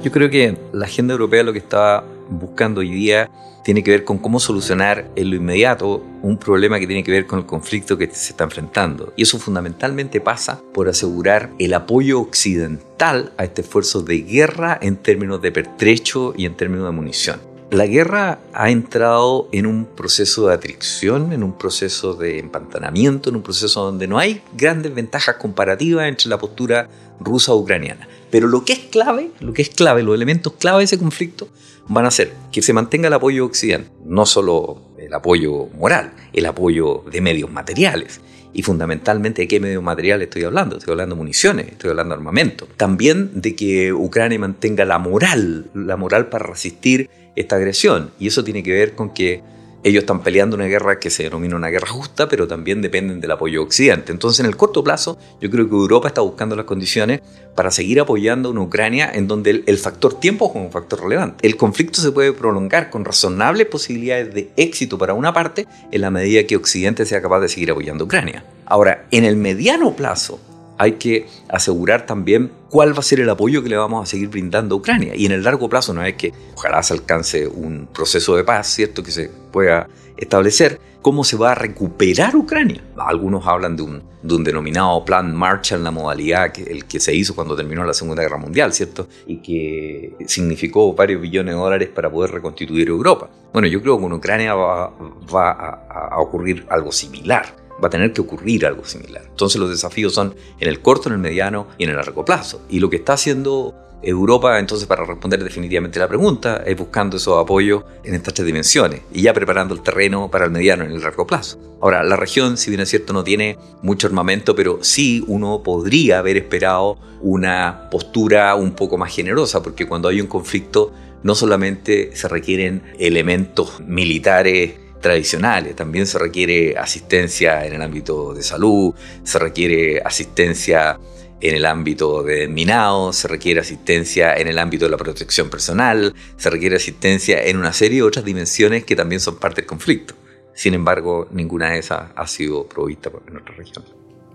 Yo 0.00 0.12
creo 0.12 0.30
que 0.30 0.56
la 0.72 0.86
agenda 0.86 1.12
europea 1.12 1.42
lo 1.42 1.52
que 1.52 1.58
está 1.58 2.04
buscando 2.30 2.80
hoy 2.80 2.90
día 2.90 3.28
tiene 3.64 3.82
que 3.82 3.90
ver 3.90 4.04
con 4.04 4.18
cómo 4.18 4.38
solucionar 4.38 5.10
en 5.16 5.30
lo 5.30 5.36
inmediato 5.36 6.04
un 6.22 6.38
problema 6.38 6.78
que 6.78 6.86
tiene 6.86 7.02
que 7.02 7.10
ver 7.10 7.26
con 7.26 7.40
el 7.40 7.46
conflicto 7.46 7.98
que 7.98 8.06
se 8.06 8.30
está 8.30 8.44
enfrentando. 8.44 9.12
Y 9.16 9.22
eso 9.22 9.38
fundamentalmente 9.38 10.20
pasa 10.20 10.62
por 10.72 10.88
asegurar 10.88 11.50
el 11.58 11.74
apoyo 11.74 12.20
occidental 12.20 13.32
a 13.36 13.44
este 13.44 13.62
esfuerzo 13.62 14.02
de 14.02 14.18
guerra 14.18 14.78
en 14.80 14.96
términos 14.96 15.42
de 15.42 15.50
pertrecho 15.50 16.32
y 16.36 16.46
en 16.46 16.56
términos 16.56 16.86
de 16.86 16.92
munición. 16.92 17.47
La 17.70 17.86
guerra 17.86 18.38
ha 18.54 18.70
entrado 18.70 19.50
en 19.52 19.66
un 19.66 19.84
proceso 19.84 20.46
de 20.46 20.54
atracción, 20.54 21.34
en 21.34 21.42
un 21.42 21.58
proceso 21.58 22.14
de 22.14 22.38
empantanamiento, 22.38 23.28
en 23.28 23.36
un 23.36 23.42
proceso 23.42 23.84
donde 23.84 24.08
no 24.08 24.18
hay 24.18 24.40
grandes 24.56 24.94
ventajas 24.94 25.36
comparativas 25.36 26.08
entre 26.08 26.30
la 26.30 26.38
postura 26.38 26.88
rusa 27.20 27.52
o 27.52 27.58
ucraniana. 27.58 28.08
Pero 28.30 28.48
lo 28.48 28.64
que 28.64 28.72
es 28.72 28.78
clave, 28.78 29.32
lo 29.40 29.52
que 29.52 29.60
es 29.60 29.68
clave, 29.68 30.02
los 30.02 30.14
elementos 30.14 30.54
clave 30.54 30.78
de 30.78 30.84
ese 30.84 30.98
conflicto 30.98 31.48
van 31.88 32.06
a 32.06 32.10
ser 32.10 32.32
que 32.52 32.62
se 32.62 32.72
mantenga 32.72 33.08
el 33.08 33.14
apoyo 33.14 33.44
occidental, 33.44 33.92
no 34.02 34.24
solo 34.24 34.80
el 35.08 35.14
apoyo 35.14 35.66
moral, 35.76 36.12
el 36.32 36.46
apoyo 36.46 37.02
de 37.10 37.20
medios 37.20 37.50
materiales. 37.50 38.20
Y 38.52 38.62
fundamentalmente, 38.62 39.42
¿de 39.42 39.48
qué 39.48 39.60
medios 39.60 39.82
materiales 39.82 40.28
estoy 40.28 40.44
hablando? 40.44 40.78
Estoy 40.78 40.92
hablando 40.92 41.14
de 41.14 41.18
municiones, 41.18 41.68
estoy 41.68 41.90
hablando 41.90 42.14
de 42.14 42.18
armamento. 42.18 42.68
También 42.76 43.40
de 43.40 43.54
que 43.54 43.92
Ucrania 43.92 44.38
mantenga 44.38 44.84
la 44.84 44.98
moral, 44.98 45.70
la 45.74 45.96
moral 45.96 46.28
para 46.28 46.46
resistir 46.46 47.10
esta 47.36 47.56
agresión. 47.56 48.10
Y 48.18 48.28
eso 48.28 48.44
tiene 48.44 48.62
que 48.62 48.72
ver 48.72 48.94
con 48.94 49.12
que 49.12 49.42
ellos 49.88 50.02
están 50.02 50.22
peleando 50.22 50.56
una 50.56 50.66
guerra 50.66 50.98
que 50.98 51.10
se 51.10 51.24
denomina 51.24 51.56
una 51.56 51.68
guerra 51.68 51.88
justa, 51.88 52.28
pero 52.28 52.46
también 52.46 52.82
dependen 52.82 53.20
del 53.20 53.30
apoyo 53.30 53.60
de 53.60 53.66
Occidente. 53.66 54.12
Entonces, 54.12 54.40
en 54.40 54.46
el 54.46 54.56
corto 54.56 54.84
plazo, 54.84 55.18
yo 55.40 55.50
creo 55.50 55.68
que 55.68 55.74
Europa 55.74 56.08
está 56.08 56.20
buscando 56.20 56.56
las 56.56 56.64
condiciones 56.64 57.20
para 57.54 57.70
seguir 57.70 58.00
apoyando 58.00 58.48
a 58.48 58.52
una 58.52 58.62
Ucrania 58.62 59.10
en 59.12 59.26
donde 59.26 59.64
el, 59.66 59.78
factor 59.78 60.20
tiempo 60.20 60.50
es 60.54 60.62
un 60.62 60.70
factor 60.70 61.00
relevante. 61.02 61.46
El 61.46 61.56
conflicto 61.56 62.00
se 62.00 62.12
puede 62.12 62.32
prolongar 62.32 62.90
con 62.90 63.04
razonables 63.04 63.66
posibilidades 63.66 64.32
de 64.32 64.50
éxito 64.56 64.98
para 64.98 65.14
una 65.14 65.32
parte 65.32 65.66
en 65.90 66.00
la 66.00 66.10
medida 66.10 66.44
que 66.44 66.56
Occidente 66.56 67.06
sea 67.06 67.20
capaz 67.20 67.40
de 67.40 67.48
seguir 67.48 67.70
apoyando 67.70 68.04
a 68.04 68.06
Ucrania. 68.06 68.44
Ahora, 68.66 69.06
en 69.10 69.24
el 69.24 69.36
mediano 69.36 69.96
plazo, 69.96 70.38
hay 70.78 70.92
que 70.92 71.26
asegurar 71.48 72.06
también 72.06 72.52
cuál 72.70 72.94
va 72.94 73.00
a 73.00 73.02
ser 73.02 73.20
el 73.20 73.28
apoyo 73.28 73.62
que 73.62 73.68
le 73.68 73.76
vamos 73.76 74.02
a 74.02 74.06
seguir 74.06 74.28
brindando 74.28 74.76
a 74.76 74.78
Ucrania. 74.78 75.14
Y 75.16 75.26
en 75.26 75.32
el 75.32 75.42
largo 75.42 75.68
plazo 75.68 75.92
no 75.92 76.04
es 76.04 76.14
que 76.14 76.32
ojalá 76.54 76.82
se 76.84 76.94
alcance 76.94 77.48
un 77.48 77.88
proceso 77.92 78.36
de 78.36 78.44
paz, 78.44 78.68
¿cierto? 78.68 79.02
Que 79.02 79.10
se 79.10 79.30
pueda 79.48 79.88
establecer 80.16 80.80
cómo 81.02 81.24
se 81.24 81.36
va 81.36 81.52
a 81.52 81.54
recuperar 81.54 82.36
Ucrania. 82.36 82.82
Algunos 82.96 83.46
hablan 83.46 83.76
de 83.76 83.82
un, 83.82 84.02
de 84.22 84.34
un 84.34 84.44
denominado 84.44 85.04
plan 85.04 85.34
Marshall, 85.34 85.82
la 85.82 85.90
modalidad 85.90 86.52
que, 86.52 86.62
el 86.62 86.84
que 86.84 87.00
se 87.00 87.14
hizo 87.14 87.34
cuando 87.34 87.56
terminó 87.56 87.84
la 87.84 87.94
Segunda 87.94 88.22
Guerra 88.22 88.38
Mundial, 88.38 88.72
¿cierto? 88.72 89.08
Y 89.26 89.38
que 89.38 90.16
significó 90.26 90.92
varios 90.94 91.20
billones 91.20 91.54
de 91.54 91.60
dólares 91.60 91.88
para 91.94 92.10
poder 92.10 92.32
reconstituir 92.32 92.88
Europa. 92.88 93.30
Bueno, 93.52 93.68
yo 93.68 93.80
creo 93.80 93.96
que 93.96 94.02
con 94.02 94.12
Ucrania 94.12 94.54
va, 94.54 94.92
va 95.34 95.50
a, 95.52 96.08
a 96.14 96.18
ocurrir 96.20 96.66
algo 96.68 96.92
similar 96.92 97.56
va 97.82 97.86
a 97.86 97.90
tener 97.90 98.12
que 98.12 98.20
ocurrir 98.20 98.66
algo 98.66 98.84
similar. 98.84 99.22
Entonces 99.28 99.60
los 99.60 99.70
desafíos 99.70 100.12
son 100.12 100.34
en 100.58 100.68
el 100.68 100.80
corto, 100.80 101.08
en 101.08 101.14
el 101.14 101.20
mediano 101.20 101.68
y 101.78 101.84
en 101.84 101.90
el 101.90 101.96
largo 101.96 102.24
plazo. 102.24 102.60
Y 102.68 102.80
lo 102.80 102.90
que 102.90 102.96
está 102.96 103.12
haciendo 103.12 103.72
Europa, 104.02 104.58
entonces, 104.58 104.86
para 104.86 105.04
responder 105.04 105.42
definitivamente 105.42 105.98
la 105.98 106.08
pregunta, 106.08 106.62
es 106.64 106.76
buscando 106.76 107.16
esos 107.16 107.42
apoyos 107.42 107.84
en 108.04 108.14
estas 108.14 108.34
tres 108.34 108.46
dimensiones 108.46 109.02
y 109.12 109.22
ya 109.22 109.34
preparando 109.34 109.74
el 109.74 109.82
terreno 109.82 110.30
para 110.30 110.44
el 110.44 110.50
mediano 110.50 110.84
y 110.84 110.94
el 110.94 111.00
largo 111.00 111.26
plazo. 111.26 111.58
Ahora, 111.80 112.02
la 112.02 112.16
región, 112.16 112.56
si 112.56 112.70
bien 112.70 112.80
es 112.80 112.88
cierto, 112.88 113.12
no 113.12 113.24
tiene 113.24 113.58
mucho 113.82 114.06
armamento, 114.06 114.54
pero 114.54 114.78
sí 114.82 115.24
uno 115.26 115.62
podría 115.62 116.18
haber 116.18 116.36
esperado 116.36 116.98
una 117.20 117.88
postura 117.90 118.54
un 118.54 118.72
poco 118.72 118.98
más 118.98 119.14
generosa, 119.14 119.62
porque 119.62 119.86
cuando 119.86 120.08
hay 120.08 120.20
un 120.20 120.26
conflicto, 120.26 120.92
no 121.22 121.34
solamente 121.34 122.14
se 122.14 122.28
requieren 122.28 122.82
elementos 122.98 123.80
militares 123.80 124.74
tradicionales. 125.00 125.76
También 125.76 126.06
se 126.06 126.18
requiere 126.18 126.76
asistencia 126.76 127.64
en 127.66 127.74
el 127.74 127.82
ámbito 127.82 128.34
de 128.34 128.42
salud, 128.42 128.94
se 129.22 129.38
requiere 129.38 130.00
asistencia 130.04 130.98
en 131.40 131.54
el 131.54 131.66
ámbito 131.66 132.22
de 132.22 132.48
minado, 132.48 133.12
se 133.12 133.28
requiere 133.28 133.60
asistencia 133.60 134.34
en 134.34 134.48
el 134.48 134.58
ámbito 134.58 134.84
de 134.86 134.90
la 134.90 134.96
protección 134.96 135.50
personal, 135.50 136.14
se 136.36 136.50
requiere 136.50 136.76
asistencia 136.76 137.44
en 137.44 137.56
una 137.56 137.72
serie 137.72 137.98
de 137.98 138.02
otras 138.02 138.24
dimensiones 138.24 138.84
que 138.84 138.96
también 138.96 139.20
son 139.20 139.38
parte 139.38 139.62
del 139.62 139.68
conflicto. 139.68 140.14
Sin 140.54 140.74
embargo, 140.74 141.28
ninguna 141.30 141.70
de 141.70 141.78
esas 141.78 142.10
ha 142.16 142.26
sido 142.26 142.66
provista 142.66 143.10
por 143.10 143.30
nuestra 143.30 143.54
región. 143.54 143.84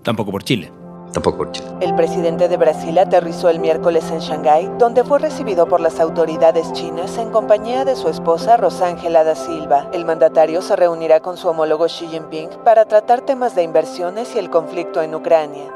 Tampoco 0.04 0.32
por 0.32 0.44
Chile. 0.44 0.83
Tampoco 1.14 1.46
El 1.80 1.96
presidente 1.96 2.48
de 2.48 2.58
Brasil 2.58 2.98
aterrizó 2.98 3.48
el 3.50 3.60
miércoles 3.60 4.10
en 4.10 4.18
Shanghái, 4.18 4.72
donde 4.80 5.04
fue 5.04 5.20
recibido 5.20 5.68
por 5.68 5.80
las 5.80 6.00
autoridades 6.00 6.74
chinas 6.74 7.20
en 7.20 7.30
compañía 7.30 7.86
de 7.86 7.96
su 7.96 8.10
esposa 8.10 8.58
Rosángela 8.58 9.24
da 9.24 9.36
Silva. 9.36 9.88
El 9.94 10.06
mandatario 10.06 10.64
se 10.64 10.76
reunirá 10.76 11.20
con 11.20 11.38
su 11.38 11.48
homólogo 11.48 11.86
Xi 11.86 12.08
Jinping 12.08 12.50
para 12.64 12.86
tratar 12.86 13.22
temas 13.22 13.54
de 13.54 13.62
inversiones 13.62 14.36
y 14.36 14.40
el 14.40 14.50
conflicto 14.50 15.04
en 15.04 15.14
Ucrania. 15.14 15.72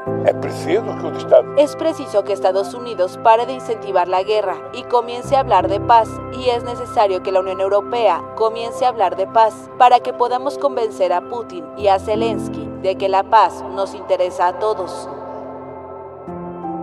Es 1.56 1.76
preciso 1.76 2.24
que 2.24 2.32
Estados 2.32 2.74
Unidos 2.74 3.18
pare 3.22 3.46
de 3.46 3.52
incentivar 3.52 4.08
la 4.08 4.24
guerra 4.24 4.56
y 4.72 4.82
comience 4.82 5.36
a 5.36 5.40
hablar 5.40 5.68
de 5.68 5.78
paz, 5.78 6.08
y 6.36 6.50
es 6.50 6.64
necesario 6.64 7.22
que 7.22 7.30
la 7.30 7.40
Unión 7.40 7.60
Europea 7.60 8.22
comience 8.34 8.84
a 8.84 8.88
hablar 8.88 9.16
de 9.16 9.28
paz 9.28 9.54
para 9.78 10.00
que 10.00 10.12
podamos 10.12 10.58
convencer 10.58 11.12
a 11.12 11.20
Putin 11.20 11.64
y 11.76 11.86
a 11.86 12.00
Zelensky 12.00 12.68
de 12.82 12.96
que 12.96 13.08
la 13.08 13.22
paz 13.22 13.62
nos 13.74 13.94
interesa 13.94 14.48
a 14.48 14.58
todos. 14.58 15.08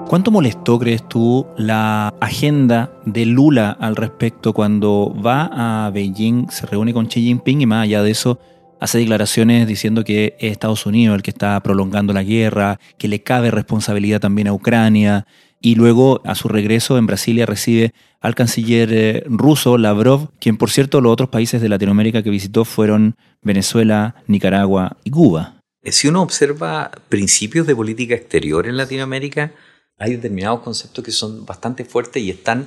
¿Cuánto 0.07 0.29
molestó, 0.29 0.77
crees 0.77 1.07
tú, 1.09 1.47
la 1.57 2.13
agenda 2.21 2.91
de 3.05 3.25
Lula 3.25 3.75
al 3.79 3.95
respecto 3.95 4.53
cuando 4.53 5.13
va 5.19 5.85
a 5.85 5.89
Beijing, 5.89 6.47
se 6.51 6.67
reúne 6.67 6.93
con 6.93 7.07
Xi 7.07 7.21
Jinping 7.21 7.61
y 7.61 7.65
más 7.65 7.83
allá 7.83 8.03
de 8.03 8.11
eso 8.11 8.39
hace 8.79 8.99
declaraciones 8.99 9.67
diciendo 9.67 10.03
que 10.03 10.35
es 10.39 10.51
Estados 10.51 10.85
Unidos 10.85 11.15
el 11.15 11.23
que 11.23 11.31
está 11.31 11.59
prolongando 11.61 12.13
la 12.13 12.23
guerra, 12.23 12.79
que 12.99 13.07
le 13.07 13.23
cabe 13.23 13.49
responsabilidad 13.49 14.19
también 14.19 14.47
a 14.47 14.53
Ucrania 14.53 15.25
y 15.59 15.73
luego 15.73 16.21
a 16.23 16.35
su 16.35 16.49
regreso 16.49 16.99
en 16.99 17.07
Brasilia 17.07 17.47
recibe 17.47 17.93
al 18.21 18.35
canciller 18.35 18.89
eh, 18.93 19.23
ruso 19.25 19.79
Lavrov, 19.79 20.29
quien 20.39 20.57
por 20.57 20.69
cierto 20.69 21.01
los 21.01 21.11
otros 21.11 21.29
países 21.29 21.61
de 21.61 21.69
Latinoamérica 21.69 22.21
que 22.21 22.29
visitó 22.29 22.63
fueron 22.63 23.15
Venezuela, 23.41 24.15
Nicaragua 24.27 24.97
y 25.03 25.09
Cuba. 25.09 25.55
Si 25.83 26.07
uno 26.07 26.21
observa 26.21 26.91
principios 27.09 27.65
de 27.65 27.75
política 27.75 28.13
exterior 28.13 28.67
en 28.67 28.77
Latinoamérica, 28.77 29.51
hay 29.97 30.15
determinados 30.15 30.62
conceptos 30.62 31.03
que 31.03 31.12
son 31.12 31.45
bastante 31.45 31.86
fuertes 31.86 32.21
y 32.21 32.29
están 32.29 32.65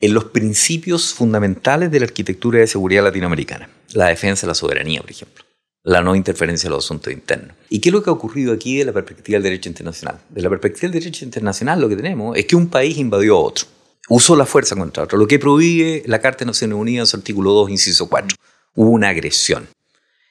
en 0.00 0.14
los 0.14 0.24
principios 0.24 1.14
fundamentales 1.14 1.90
de 1.90 2.00
la 2.00 2.06
arquitectura 2.06 2.60
de 2.60 2.66
seguridad 2.66 3.04
latinoamericana. 3.04 3.68
La 3.92 4.06
defensa 4.06 4.42
de 4.46 4.48
la 4.48 4.54
soberanía, 4.54 5.00
por 5.00 5.10
ejemplo. 5.10 5.44
La 5.82 6.02
no 6.02 6.16
interferencia 6.16 6.66
en 6.66 6.72
los 6.72 6.84
asuntos 6.84 7.12
internos. 7.12 7.56
¿Y 7.68 7.80
qué 7.80 7.90
es 7.90 7.92
lo 7.92 8.02
que 8.02 8.10
ha 8.10 8.12
ocurrido 8.12 8.52
aquí 8.52 8.76
de 8.76 8.84
la 8.84 8.92
perspectiva 8.92 9.36
del 9.36 9.44
derecho 9.44 9.68
internacional? 9.68 10.18
De 10.28 10.42
la 10.42 10.50
perspectiva 10.50 10.90
del 10.90 11.00
derecho 11.00 11.24
internacional 11.24 11.80
lo 11.80 11.88
que 11.88 11.96
tenemos 11.96 12.36
es 12.36 12.44
que 12.46 12.56
un 12.56 12.68
país 12.68 12.98
invadió 12.98 13.36
a 13.36 13.40
otro. 13.40 13.66
Usó 14.08 14.36
la 14.36 14.46
fuerza 14.46 14.74
contra 14.76 15.04
otro. 15.04 15.18
Lo 15.18 15.26
que 15.26 15.38
prohíbe 15.38 16.02
la 16.06 16.20
Carta 16.20 16.40
de 16.40 16.46
Naciones 16.46 16.76
Unidas, 16.76 17.14
artículo 17.14 17.52
2, 17.52 17.70
inciso 17.70 18.08
4. 18.08 18.36
Hubo 18.74 18.90
una 18.90 19.10
agresión. 19.10 19.68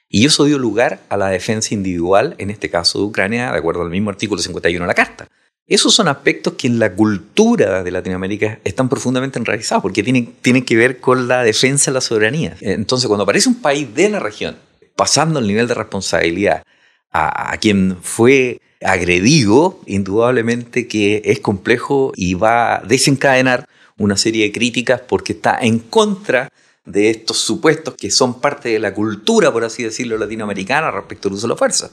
Y 0.08 0.24
eso 0.24 0.44
dio 0.44 0.58
lugar 0.58 1.00
a 1.08 1.16
la 1.16 1.28
defensa 1.28 1.74
individual, 1.74 2.34
en 2.38 2.50
este 2.50 2.70
caso 2.70 2.98
de 2.98 3.04
Ucrania, 3.06 3.50
de 3.50 3.58
acuerdo 3.58 3.82
al 3.82 3.90
mismo 3.90 4.10
artículo 4.10 4.40
51 4.40 4.84
de 4.84 4.86
la 4.86 4.94
Carta. 4.94 5.28
Esos 5.68 5.94
son 5.94 6.06
aspectos 6.06 6.54
que 6.54 6.68
en 6.68 6.78
la 6.78 6.94
cultura 6.94 7.82
de 7.82 7.90
Latinoamérica 7.90 8.60
están 8.62 8.88
profundamente 8.88 9.38
enraizados, 9.40 9.82
porque 9.82 10.04
tienen, 10.04 10.64
que 10.64 10.76
ver 10.76 11.00
con 11.00 11.26
la 11.26 11.42
defensa 11.42 11.90
de 11.90 11.94
la 11.94 12.00
soberanía. 12.00 12.56
Entonces, 12.60 13.08
cuando 13.08 13.24
aparece 13.24 13.48
un 13.48 13.60
país 13.60 13.92
de 13.92 14.08
la 14.08 14.20
región 14.20 14.56
pasando 14.94 15.40
el 15.40 15.46
nivel 15.48 15.66
de 15.66 15.74
responsabilidad 15.74 16.62
a, 17.10 17.56
quien 17.58 17.96
fue 18.00 18.60
agredido, 18.82 19.80
indudablemente 19.86 20.86
que 20.86 21.22
es 21.24 21.40
complejo 21.40 22.12
y 22.14 22.34
va 22.34 22.76
a 22.76 22.80
desencadenar 22.82 23.68
una 23.98 24.16
serie 24.16 24.44
de 24.44 24.52
críticas 24.52 25.00
porque 25.00 25.32
está 25.32 25.58
en 25.60 25.78
contra 25.78 26.44
de 26.44 26.50
estos 26.94 27.38
supuestos 27.38 27.94
que 27.94 28.10
son 28.10 28.40
parte 28.40 28.68
de 28.68 28.78
la 28.78 28.94
cultura, 28.94 29.52
por 29.52 29.64
así 29.64 29.82
decirlo, 29.82 30.16
latinoamericana 30.18 30.90
respecto 30.90 31.28
al 31.28 31.34
uso 31.34 31.46
de 31.46 31.52
la 31.52 31.56
fuerza. 31.56 31.90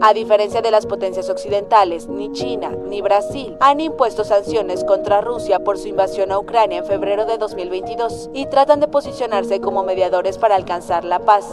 A 0.00 0.14
diferencia 0.14 0.62
de 0.62 0.70
las 0.70 0.86
potencias 0.86 1.28
occidentales, 1.28 2.06
ni 2.06 2.30
China 2.30 2.70
ni 2.86 3.02
Brasil 3.02 3.56
han 3.60 3.80
impuesto 3.80 4.22
sanciones 4.22 4.84
contra 4.84 5.20
Rusia 5.20 5.58
por 5.58 5.76
su 5.76 5.88
invasión 5.88 6.30
a 6.30 6.38
Ucrania 6.38 6.78
en 6.78 6.86
febrero 6.86 7.26
de 7.26 7.36
2022 7.36 8.30
y 8.32 8.46
tratan 8.46 8.78
de 8.78 8.86
posicionarse 8.86 9.60
como 9.60 9.82
mediadores 9.82 10.38
para 10.38 10.54
alcanzar 10.54 11.04
la 11.04 11.18
paz. 11.18 11.44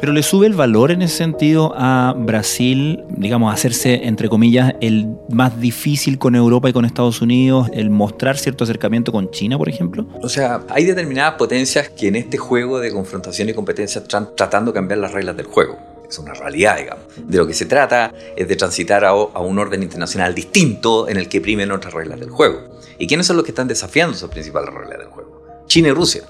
Pero 0.00 0.12
le 0.12 0.22
sube 0.22 0.46
el 0.46 0.54
valor 0.54 0.90
en 0.90 1.02
ese 1.02 1.16
sentido 1.16 1.72
a 1.76 2.14
Brasil, 2.16 3.04
digamos, 3.08 3.52
hacerse, 3.52 4.06
entre 4.06 4.28
comillas, 4.28 4.74
el 4.80 5.08
más 5.30 5.60
difícil 5.60 6.18
con 6.18 6.34
Europa 6.34 6.68
y 6.68 6.72
con 6.72 6.84
Estados 6.84 7.22
Unidos, 7.22 7.68
el 7.72 7.90
mostrar 7.90 8.36
cierto 8.38 8.64
acercamiento 8.64 9.12
con 9.12 9.30
China, 9.30 9.56
por 9.58 9.68
ejemplo? 9.68 10.06
O 10.22 10.28
sea, 10.28 10.64
hay 10.68 10.84
determinadas 10.84 11.34
potencias 11.34 11.88
que 11.88 12.08
en 12.08 12.16
este 12.16 12.36
juego 12.36 12.78
de 12.78 12.92
confrontación 12.92 13.48
y 13.48 13.54
competencia 13.54 14.00
están 14.00 14.30
tratando 14.36 14.72
de 14.72 14.76
cambiar 14.76 14.98
las 14.98 15.12
reglas 15.12 15.36
del 15.36 15.46
juego 15.46 15.76
es 16.08 16.18
una 16.18 16.34
realidad, 16.34 16.76
digamos. 16.78 17.04
De 17.16 17.38
lo 17.38 17.46
que 17.46 17.54
se 17.54 17.66
trata 17.66 18.12
es 18.36 18.46
de 18.48 18.56
transitar 18.56 19.04
a, 19.04 19.14
un 19.14 19.58
orden 19.58 19.82
internacional 19.82 20.34
distinto 20.34 21.08
en 21.08 21.16
el 21.16 21.28
que 21.28 21.40
primen 21.40 21.70
otras 21.70 21.94
reglas 21.94 22.20
del 22.20 22.30
juego. 22.30 22.78
¿Y 22.98 23.06
quiénes 23.06 23.26
son 23.26 23.36
los 23.36 23.44
que 23.44 23.50
están 23.50 23.68
desafiando 23.68 24.16
esas 24.16 24.30
principales 24.30 24.72
reglas 24.72 24.98
del 24.98 25.08
juego? 25.08 25.42
China 25.66 25.88
y 25.88 25.92
Rusia. 25.92 26.22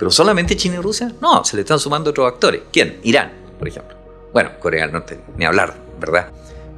¿Pero 0.00 0.10
solamente 0.10 0.56
China 0.56 0.76
y 0.76 0.78
Rusia? 0.78 1.12
No, 1.20 1.44
se 1.44 1.56
le 1.56 1.60
están 1.60 1.78
sumando 1.78 2.08
otros 2.08 2.26
actores. 2.26 2.62
¿Quién? 2.72 3.00
Irán, 3.02 3.32
por 3.58 3.68
ejemplo. 3.68 3.94
Bueno, 4.32 4.52
Corea 4.58 4.84
del 4.84 4.92
Norte, 4.92 5.20
ni 5.36 5.44
hablar, 5.44 5.76
¿verdad? 6.00 6.28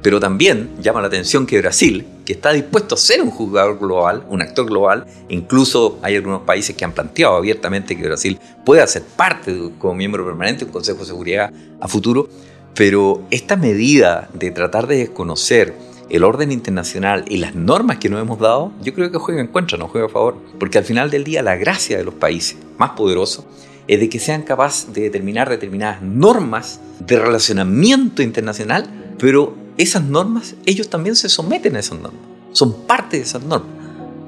Pero 0.01 0.19
también 0.19 0.71
llama 0.81 0.99
la 0.99 1.07
atención 1.07 1.45
que 1.45 1.57
Brasil, 1.61 2.05
que 2.25 2.33
está 2.33 2.51
dispuesto 2.51 2.95
a 2.95 2.97
ser 2.97 3.21
un 3.21 3.31
jugador 3.31 3.79
global, 3.79 4.25
un 4.27 4.41
actor 4.41 4.65
global, 4.65 5.05
incluso 5.29 5.99
hay 6.01 6.17
algunos 6.17 6.41
países 6.41 6.75
que 6.75 6.83
han 6.83 6.91
planteado 6.91 7.37
abiertamente 7.37 7.95
que 7.95 8.03
Brasil 8.03 8.37
pueda 8.65 8.85
ser 8.87 9.03
parte 9.03 9.71
como 9.79 9.93
miembro 9.93 10.25
permanente 10.25 10.65
del 10.65 10.73
Consejo 10.73 10.99
de 10.99 11.05
Seguridad 11.05 11.53
a 11.79 11.87
futuro, 11.87 12.27
pero 12.75 13.23
esta 13.31 13.55
medida 13.55 14.27
de 14.33 14.51
tratar 14.51 14.85
de 14.85 14.97
desconocer 14.97 15.73
el 16.09 16.23
orden 16.23 16.51
internacional 16.51 17.25
y 17.27 17.37
las 17.37 17.55
normas 17.55 17.97
que 17.97 18.09
nos 18.09 18.21
hemos 18.21 18.39
dado, 18.39 18.71
yo 18.81 18.93
creo 18.93 19.11
que 19.11 19.17
juega 19.17 19.41
en 19.41 19.47
contra, 19.47 19.77
no 19.77 19.87
juega 19.87 20.07
a 20.07 20.09
favor, 20.09 20.37
porque 20.59 20.77
al 20.77 20.83
final 20.83 21.09
del 21.09 21.23
día 21.23 21.41
la 21.41 21.55
gracia 21.55 21.97
de 21.97 22.03
los 22.03 22.13
países 22.13 22.57
más 22.77 22.91
poderosos 22.91 23.45
es 23.87 23.99
de 23.99 24.09
que 24.09 24.19
sean 24.19 24.43
capaces 24.43 24.93
de 24.93 25.01
determinar 25.01 25.49
determinadas 25.49 26.01
normas 26.01 26.79
de 26.99 27.19
relacionamiento 27.19 28.21
internacional, 28.21 29.15
pero 29.17 29.55
esas 29.77 30.03
normas, 30.03 30.55
ellos 30.65 30.89
también 30.89 31.15
se 31.15 31.29
someten 31.29 31.75
a 31.75 31.79
esas 31.79 31.99
normas, 31.99 32.21
son 32.51 32.85
parte 32.85 33.17
de 33.17 33.23
esas 33.23 33.43
normas, 33.43 33.71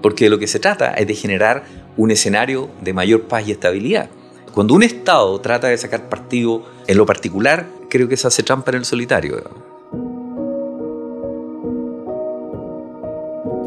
porque 0.02 0.26
de 0.26 0.30
lo 0.30 0.40
que 0.40 0.48
se 0.48 0.60
trata 0.60 0.94
es 0.94 1.08
de 1.08 1.16
generar 1.16 1.66
un 1.98 2.12
escenario 2.12 2.70
de 2.82 2.94
mayor 2.94 3.24
paz 3.24 3.48
y 3.48 3.52
estabilidad. 3.52 4.10
Cuando 4.54 4.74
un 4.74 4.84
Estado 4.84 5.40
trata 5.42 5.68
de 5.68 5.78
sacar 5.78 6.10
partido 6.10 6.64
en 6.88 6.98
lo 6.98 7.06
particular, 7.06 7.68
creo 7.90 8.08
que 8.08 8.18
se 8.18 8.28
hace 8.28 8.44
trampa 8.44 8.72
en 8.72 8.78
el 8.78 8.86
solitario. 8.86 9.75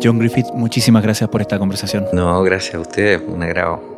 John 0.03 0.19
Griffith, 0.19 0.47
muchísimas 0.55 1.03
gracias 1.03 1.29
por 1.29 1.41
esta 1.41 1.59
conversación. 1.59 2.07
No, 2.13 2.43
gracias 2.43 2.75
a 2.77 2.81
ustedes, 2.81 3.21
un 3.27 3.43
agrado. 3.43 3.98